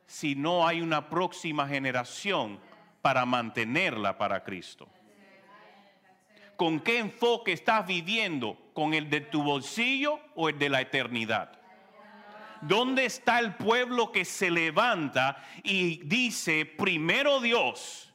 [0.05, 2.59] si no hay una próxima generación
[3.01, 4.87] para mantenerla para Cristo
[6.57, 11.56] con qué enfoque estás viviendo, con el de tu bolsillo o el de la eternidad.
[12.61, 18.07] ¿Dónde está el pueblo que se levanta y dice, primero Dios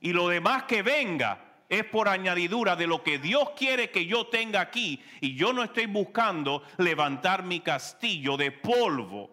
[0.00, 4.26] y lo demás que venga es por añadidura de lo que Dios quiere que yo
[4.26, 9.30] tenga aquí y yo no estoy buscando levantar mi castillo de polvo,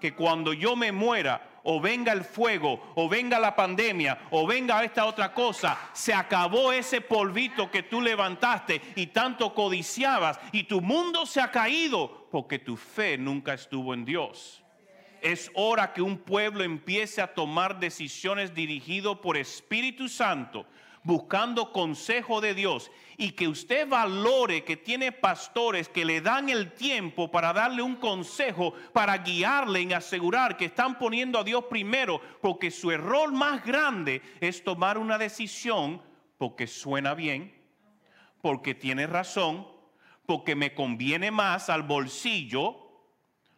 [0.00, 4.84] que cuando yo me muera o venga el fuego, o venga la pandemia, o venga
[4.84, 10.80] esta otra cosa, se acabó ese polvito que tú levantaste y tanto codiciabas y tu
[10.82, 14.60] mundo se ha caído porque tu fe nunca estuvo en Dios.
[15.22, 20.66] Es hora que un pueblo empiece a tomar decisiones dirigido por Espíritu Santo
[21.04, 26.72] buscando consejo de Dios y que usted valore que tiene pastores que le dan el
[26.72, 32.20] tiempo para darle un consejo, para guiarle y asegurar que están poniendo a Dios primero,
[32.42, 36.02] porque su error más grande es tomar una decisión
[36.36, 37.54] porque suena bien,
[38.42, 39.68] porque tiene razón,
[40.26, 42.76] porque me conviene más al bolsillo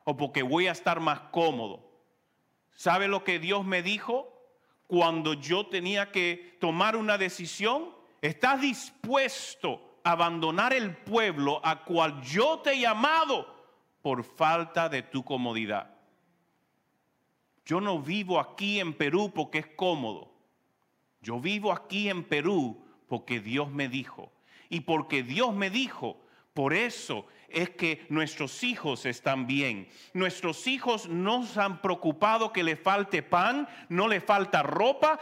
[0.04, 1.88] o porque voy a estar más cómodo.
[2.72, 4.36] ¿Sabe lo que Dios me dijo?
[4.86, 7.90] cuando yo tenía que tomar una decisión?
[8.20, 13.54] ¿Estás dispuesto a abandonar el pueblo a cual yo te he llamado
[14.02, 15.94] por falta de tu comodidad?
[17.64, 20.32] Yo no vivo aquí en Perú porque es cómodo.
[21.20, 24.30] Yo vivo aquí en Perú porque Dios me dijo.
[24.68, 26.20] Y porque Dios me dijo,
[26.56, 29.88] por eso es que nuestros hijos están bien.
[30.14, 35.20] Nuestros hijos no se han preocupado que le falte pan, no le falta ropa,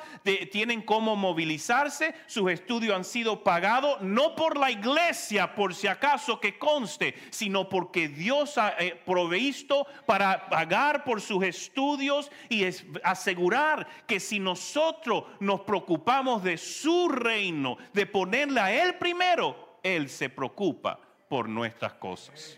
[0.53, 6.39] tienen cómo movilizarse, sus estudios han sido pagados, no por la iglesia, por si acaso
[6.39, 12.65] que conste, sino porque Dios ha eh, provisto para pagar por sus estudios y
[13.03, 20.09] asegurar que si nosotros nos preocupamos de su reino, de ponerle a Él primero, Él
[20.09, 21.01] se preocupa
[21.35, 22.57] por nuestras cosas.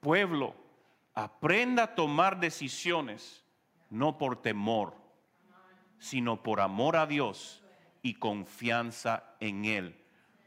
[0.00, 0.56] Pueblo,
[1.14, 3.44] aprenda a tomar decisiones
[3.90, 4.96] no por temor,
[6.00, 7.62] sino por amor a Dios
[8.02, 10.04] y confianza en Él.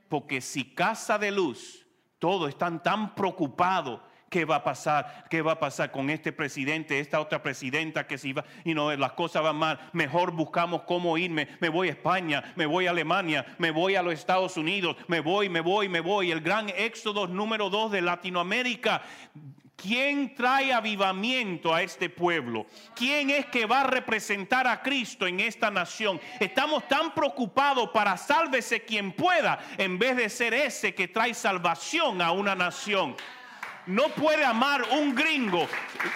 [0.10, 1.88] Porque si casa de luz,
[2.20, 4.02] todos están tan preocupados
[4.34, 5.26] ¿Qué va a pasar?
[5.30, 8.92] ¿Qué va a pasar con este presidente, esta otra presidenta que si va y no
[8.96, 9.80] las cosas van mal?
[9.94, 11.50] Mejor buscamos cómo irme.
[11.60, 15.20] Me voy a España, me voy a Alemania, me voy a los Estados Unidos, me
[15.20, 16.32] voy, me voy, me voy.
[16.32, 19.04] El gran éxodo número dos de Latinoamérica.
[19.76, 22.66] ¿Quién trae avivamiento a este pueblo?
[22.96, 26.20] ¿Quién es que va a representar a Cristo en esta nación?
[26.40, 32.20] Estamos tan preocupados para sálvese quien pueda en vez de ser ese que trae salvación
[32.20, 33.16] a una nación
[33.88, 35.68] no puede amar un gringo,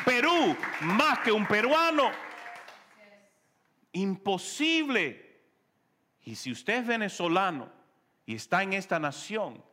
[0.05, 2.11] Perú, más que un peruano.
[3.91, 5.41] Imposible.
[6.23, 7.71] Y si usted es venezolano
[8.25, 9.63] y está en esta nación,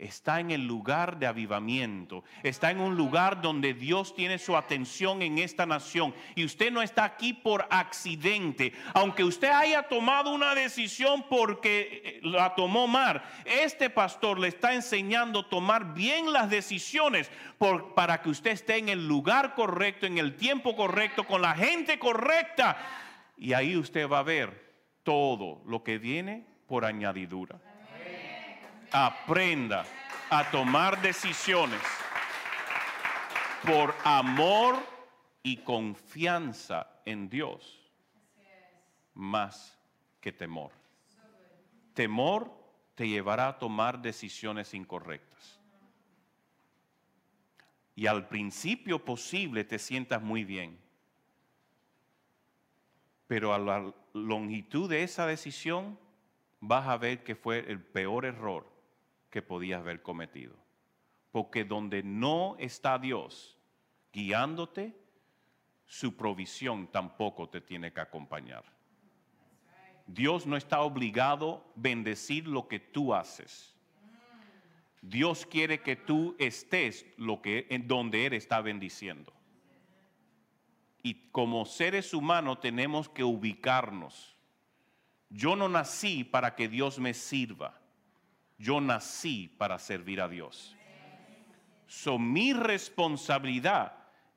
[0.00, 5.22] está en el lugar de avivamiento, está en un lugar donde Dios tiene su atención
[5.22, 6.14] en esta nación.
[6.34, 12.20] Y usted no está aquí por accidente, aunque usted haya tomado una decisión porque eh,
[12.22, 17.30] la tomó mal, este pastor le está enseñando a tomar bien las decisiones
[17.94, 21.98] para que usted esté en el lugar correcto, en el tiempo correcto, con la gente
[21.98, 22.78] correcta.
[23.36, 24.70] Y ahí usted va a ver
[25.02, 27.60] todo lo que viene por añadidura
[28.92, 29.84] aprenda
[30.30, 31.80] a tomar decisiones
[33.66, 34.76] por amor
[35.42, 37.80] y confianza en Dios
[39.14, 39.78] más
[40.20, 40.72] que temor.
[41.94, 42.50] Temor
[42.94, 45.58] te llevará a tomar decisiones incorrectas.
[47.94, 50.78] Y al principio posible te sientas muy bien.
[53.26, 55.98] Pero a la longitud de esa decisión
[56.60, 58.69] vas a ver que fue el peor error
[59.30, 60.54] que podías haber cometido.
[61.30, 63.56] Porque donde no está Dios
[64.12, 64.96] guiándote,
[65.86, 68.64] su provisión tampoco te tiene que acompañar.
[70.06, 73.76] Dios no está obligado a bendecir lo que tú haces.
[75.02, 79.32] Dios quiere que tú estés lo que en donde él está bendiciendo.
[81.02, 84.36] Y como seres humanos tenemos que ubicarnos.
[85.30, 87.79] Yo no nací para que Dios me sirva
[88.60, 90.76] yo nací para servir a Dios.
[91.86, 93.94] So, mi responsabilidad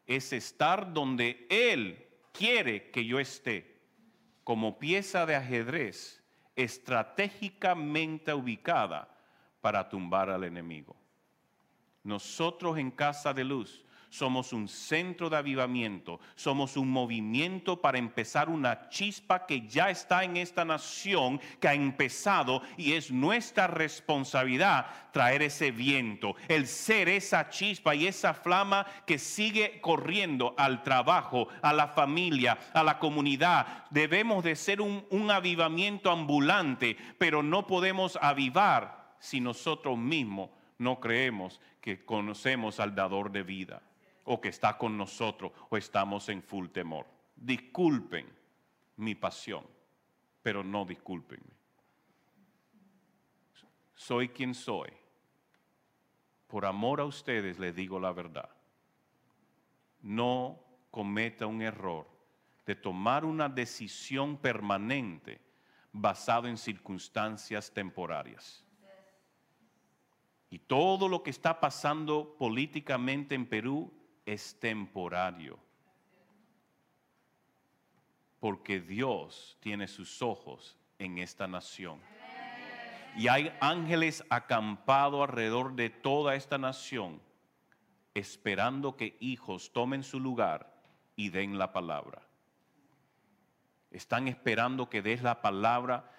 [0.08, 3.82] es estar donde Él quiere que yo esté,
[4.44, 6.24] como pieza de ajedrez
[6.56, 9.10] estratégicamente ubicada
[9.62, 10.96] para tumbar al enemigo.
[12.04, 13.84] Nosotros en Casa de Luz
[14.14, 20.24] somos un centro de avivamiento, somos un movimiento para empezar una chispa que ya está
[20.24, 27.10] en esta nación, que ha empezado y es nuestra responsabilidad traer ese viento, el ser
[27.10, 33.00] esa chispa y esa flama que sigue corriendo al trabajo, a la familia, a la
[33.00, 33.86] comunidad.
[33.90, 41.00] Debemos de ser un, un avivamiento ambulante, pero no podemos avivar si nosotros mismos no
[41.00, 43.82] creemos que conocemos al dador de vida
[44.26, 47.06] o que está con nosotros o estamos en full temor.
[47.36, 48.28] Disculpen
[48.98, 49.66] mi pasión,
[50.42, 51.54] pero no disculpenme.
[53.96, 54.92] Soy quien soy.
[56.48, 58.50] Por amor a ustedes les digo la verdad.
[60.02, 60.60] No
[60.92, 62.08] cometa un error
[62.66, 65.42] de tomar una decisión permanente
[65.92, 68.64] basado en circunstancias temporarias.
[70.50, 73.92] Y todo lo que está pasando políticamente en Perú
[74.26, 75.60] es temporario.
[78.40, 82.00] Porque Dios tiene sus ojos en esta nación.
[83.16, 87.22] Y hay ángeles acampados alrededor de toda esta nación,
[88.14, 90.74] esperando que hijos tomen su lugar
[91.16, 92.24] y den la palabra.
[93.92, 96.12] Están esperando que des la palabra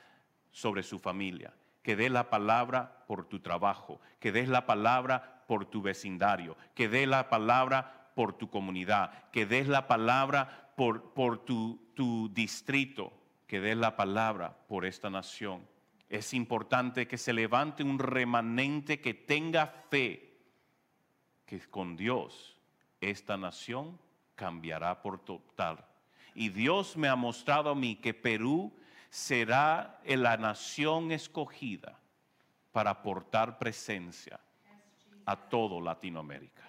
[0.52, 1.52] sobre su familia,
[1.82, 6.88] que des la palabra por tu trabajo, que des la palabra por tu vecindario, que
[6.88, 13.12] des la palabra por tu comunidad, que des la palabra por, por tu, tu distrito,
[13.46, 15.66] que des la palabra por esta nación.
[16.08, 20.38] Es importante que se levante un remanente que tenga fe
[21.46, 22.58] que con Dios
[23.00, 23.98] esta nación
[24.34, 25.84] cambiará por total.
[26.34, 28.72] Y Dios me ha mostrado a mí que Perú
[29.10, 32.00] será la nación escogida
[32.72, 34.40] para aportar presencia
[35.26, 36.64] a todo Latinoamérica.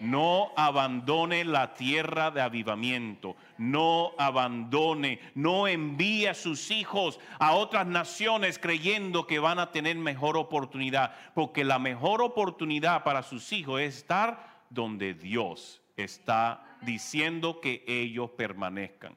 [0.00, 3.36] No abandone la tierra de avivamiento.
[3.58, 9.96] No abandone, no envíe a sus hijos a otras naciones creyendo que van a tener
[9.96, 11.14] mejor oportunidad.
[11.34, 18.30] Porque la mejor oportunidad para sus hijos es estar donde Dios está diciendo que ellos
[18.30, 19.16] permanezcan.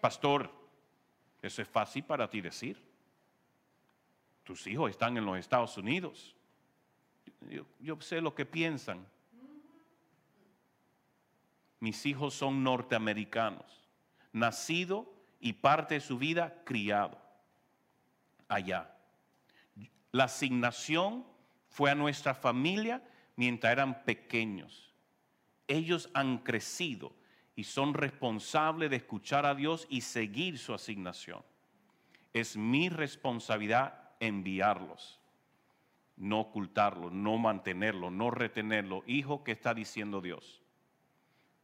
[0.00, 0.50] Pastor,
[1.42, 2.80] eso es fácil para ti decir.
[4.44, 6.34] Tus hijos están en los Estados Unidos
[7.80, 9.06] yo, sé lo que piensan.
[11.80, 13.88] Mis hijos son norteamericanos,
[14.32, 15.10] nacido
[15.40, 17.18] y parte de su vida criado
[18.48, 18.94] allá.
[20.12, 21.24] La asignación
[21.68, 23.02] fue a nuestra familia
[23.36, 24.92] mientras eran pequeños.
[25.68, 27.12] Ellos han crecido
[27.56, 31.42] y son responsables de escuchar a Dios y seguir su asignación.
[32.34, 35.19] Es mi responsabilidad enviarlos
[36.20, 39.02] no ocultarlo, no mantenerlo, no retenerlo.
[39.06, 40.62] Hijo, ¿qué está diciendo Dios?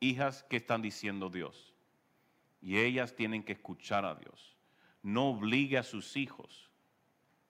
[0.01, 1.75] Hijas, ¿qué están diciendo Dios?
[2.63, 4.57] Y ellas tienen que escuchar a Dios.
[5.03, 6.71] No obligue a sus hijos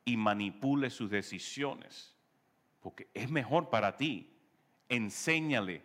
[0.04, 2.14] y manipule sus decisiones
[2.80, 4.32] Porque es mejor para ti.
[4.88, 5.82] Enséñale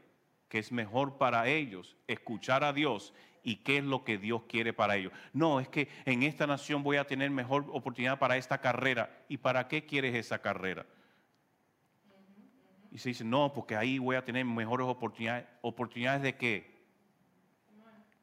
[0.50, 3.14] que es mejor para ellos escuchar a Dios
[3.44, 5.14] y qué es lo que Dios quiere para ellos.
[5.34, 9.24] No, es que en esta nación voy a tener mejor oportunidad para esta carrera.
[9.30, 10.86] ¿Y para qué quieres esa carrera?
[12.92, 15.46] Y se dice, no, porque ahí voy a tener mejores oportunidades.
[15.62, 16.72] ¿Oportunidades de qué?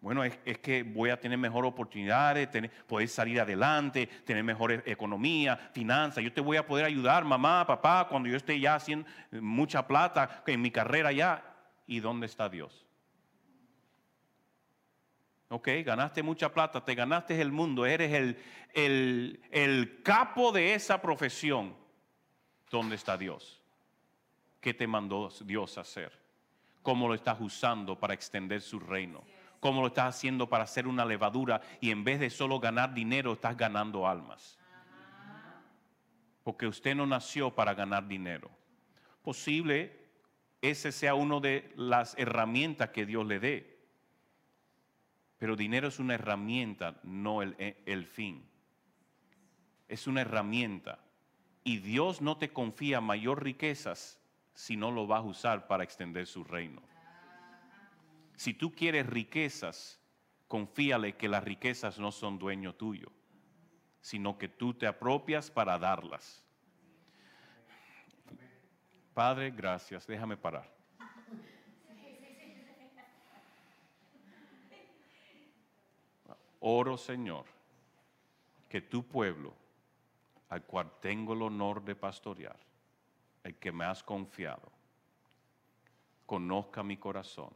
[0.01, 4.83] Bueno, es, que voy a tener mejores oportunidades, tener, poder salir adelante, tener mejor e,
[4.87, 6.23] economía, finanzas.
[6.23, 10.45] Yo te voy a poder ayudar, mamá, papá, cuando yo esté ya haciendo mucha plata
[10.47, 11.43] en mi carrera ya.
[11.87, 12.87] ¿Y dónde está Dios?
[15.49, 18.39] Ok, ganaste mucha plata, te ganaste el mundo, eres el,
[18.75, 21.75] el, el capo de esa profesión.
[22.71, 23.58] ¿Dónde está Dios?
[24.61, 26.13] ¿Qué te mandó Dios a hacer?
[26.83, 29.23] ¿Cómo lo estás usando para extender su reino?
[29.61, 33.33] ¿Cómo lo estás haciendo para hacer una levadura y en vez de solo ganar dinero
[33.33, 34.59] estás ganando almas?
[36.45, 38.51] Porque usted no nació para ganar dinero.
[39.23, 40.09] Posible
[40.63, 43.79] ese sea una de las herramientas que Dios le dé.
[45.39, 48.45] Pero dinero es una herramienta, no el, el fin.
[49.87, 50.99] Es una herramienta.
[51.63, 54.18] Y Dios no te confía mayor riquezas
[54.59, 56.83] si no lo vas a usar para extender su reino.
[58.35, 60.01] Si tú quieres riquezas,
[60.49, 63.13] confíale que las riquezas no son dueño tuyo,
[64.01, 66.45] sino que tú te apropias para darlas.
[69.15, 70.09] Padre, gracias.
[70.09, 70.69] Déjame parar.
[76.59, 77.45] Oro, Señor,
[78.69, 79.55] que tu pueblo,
[80.49, 82.68] al cual tengo el honor de pastorear,
[83.49, 84.71] el que me has confiado,
[86.27, 87.51] conozca mi corazón,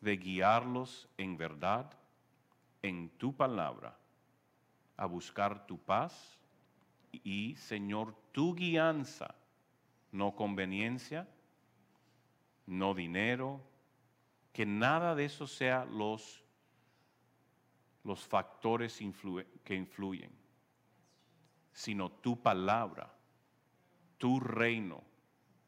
[0.00, 1.90] de guiarlos en verdad,
[2.80, 3.98] en tu palabra,
[4.96, 6.38] a buscar tu paz
[7.10, 9.34] y, Señor, tu guianza
[10.12, 11.28] no conveniencia,
[12.66, 13.60] no dinero,
[14.52, 16.44] que nada de eso sea los,
[18.04, 19.00] los factores
[19.64, 20.30] que influyen,
[21.72, 23.15] sino tu palabra,
[24.18, 25.02] tu reino,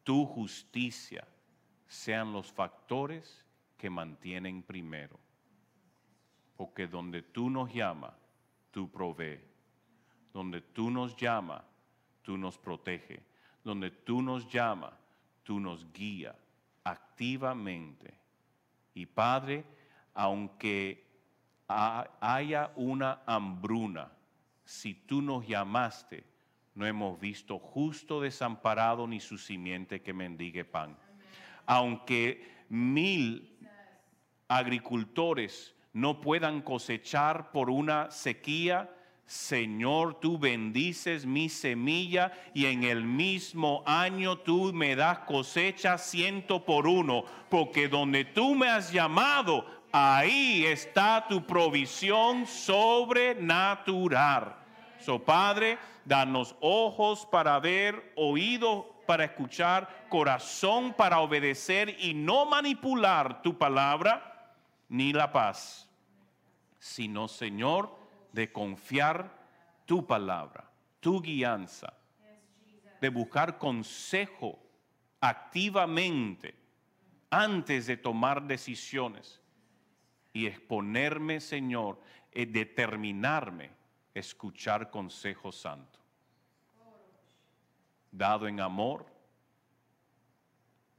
[0.05, 1.27] tu justicia
[1.87, 3.45] sean los factores
[3.77, 5.19] que mantienen primero.
[6.57, 8.15] Porque donde tú nos llamas,
[8.71, 9.41] tú provee.
[10.33, 11.63] Donde tú nos llamas,
[12.23, 13.29] tú nos protege
[13.69, 14.95] donde tú nos llamas,
[15.43, 16.35] tú nos guías
[16.85, 18.15] activamente.
[18.95, 19.63] Y Padre,
[20.15, 21.07] aunque
[21.67, 24.11] haya una hambruna,
[24.65, 26.25] si tú nos llamaste,
[26.79, 30.97] no hemos visto justo desamparado ni su simiente que mendigue pan.
[31.67, 33.59] Aunque mil
[34.47, 43.03] agricultores no puedan cosechar por una sequía, Señor, tú bendices mi semilla y en el
[43.03, 49.67] mismo año tú me das cosecha ciento por uno, porque donde tú me has llamado,
[49.91, 54.58] ahí está tu provisión sobrenatural.
[55.01, 63.41] So, Padre, danos ojos para ver, oído para escuchar, corazón para obedecer y no manipular
[63.43, 64.55] tu palabra
[64.89, 65.89] ni la paz,
[66.79, 67.97] sino, Señor,
[68.33, 69.31] de confiar
[69.87, 70.71] tu palabra,
[71.01, 71.95] tu guianza,
[73.01, 74.59] de buscar consejo
[75.21, 76.55] activamente
[77.31, 79.41] antes de tomar decisiones
[80.33, 82.01] y exponerme, Señor,
[82.35, 83.78] y determinarme
[84.15, 85.99] escuchar consejo santo,
[88.11, 89.07] dado en amor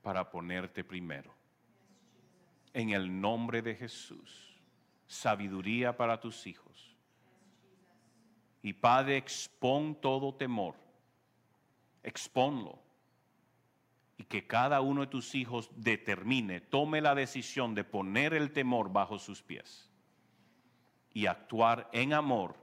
[0.01, 1.33] para ponerte primero.
[2.73, 4.59] En el nombre de Jesús,
[5.07, 6.89] sabiduría para tus hijos
[8.61, 10.75] y Padre, expón todo temor,
[12.03, 12.79] expónlo.
[14.17, 18.91] Y que cada uno de tus hijos determine, tome la decisión de poner el temor
[18.91, 19.89] bajo sus pies
[21.13, 22.55] y actuar en amor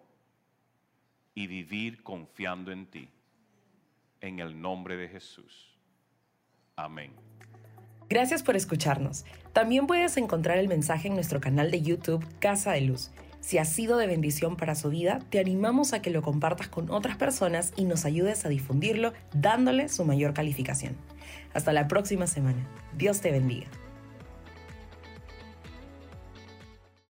[1.37, 3.09] y vivir confiando en ti.
[4.21, 5.79] En el nombre de Jesús.
[6.75, 7.13] Amén.
[8.09, 9.25] Gracias por escucharnos.
[9.53, 13.13] También puedes encontrar el mensaje en nuestro canal de YouTube Casa de Luz
[13.47, 16.91] si ha sido de bendición para su vida, te animamos a que lo compartas con
[16.91, 20.97] otras personas y nos ayudes a difundirlo dándole su mayor calificación.
[21.55, 22.67] Hasta la próxima semana.
[22.97, 23.69] Dios te bendiga.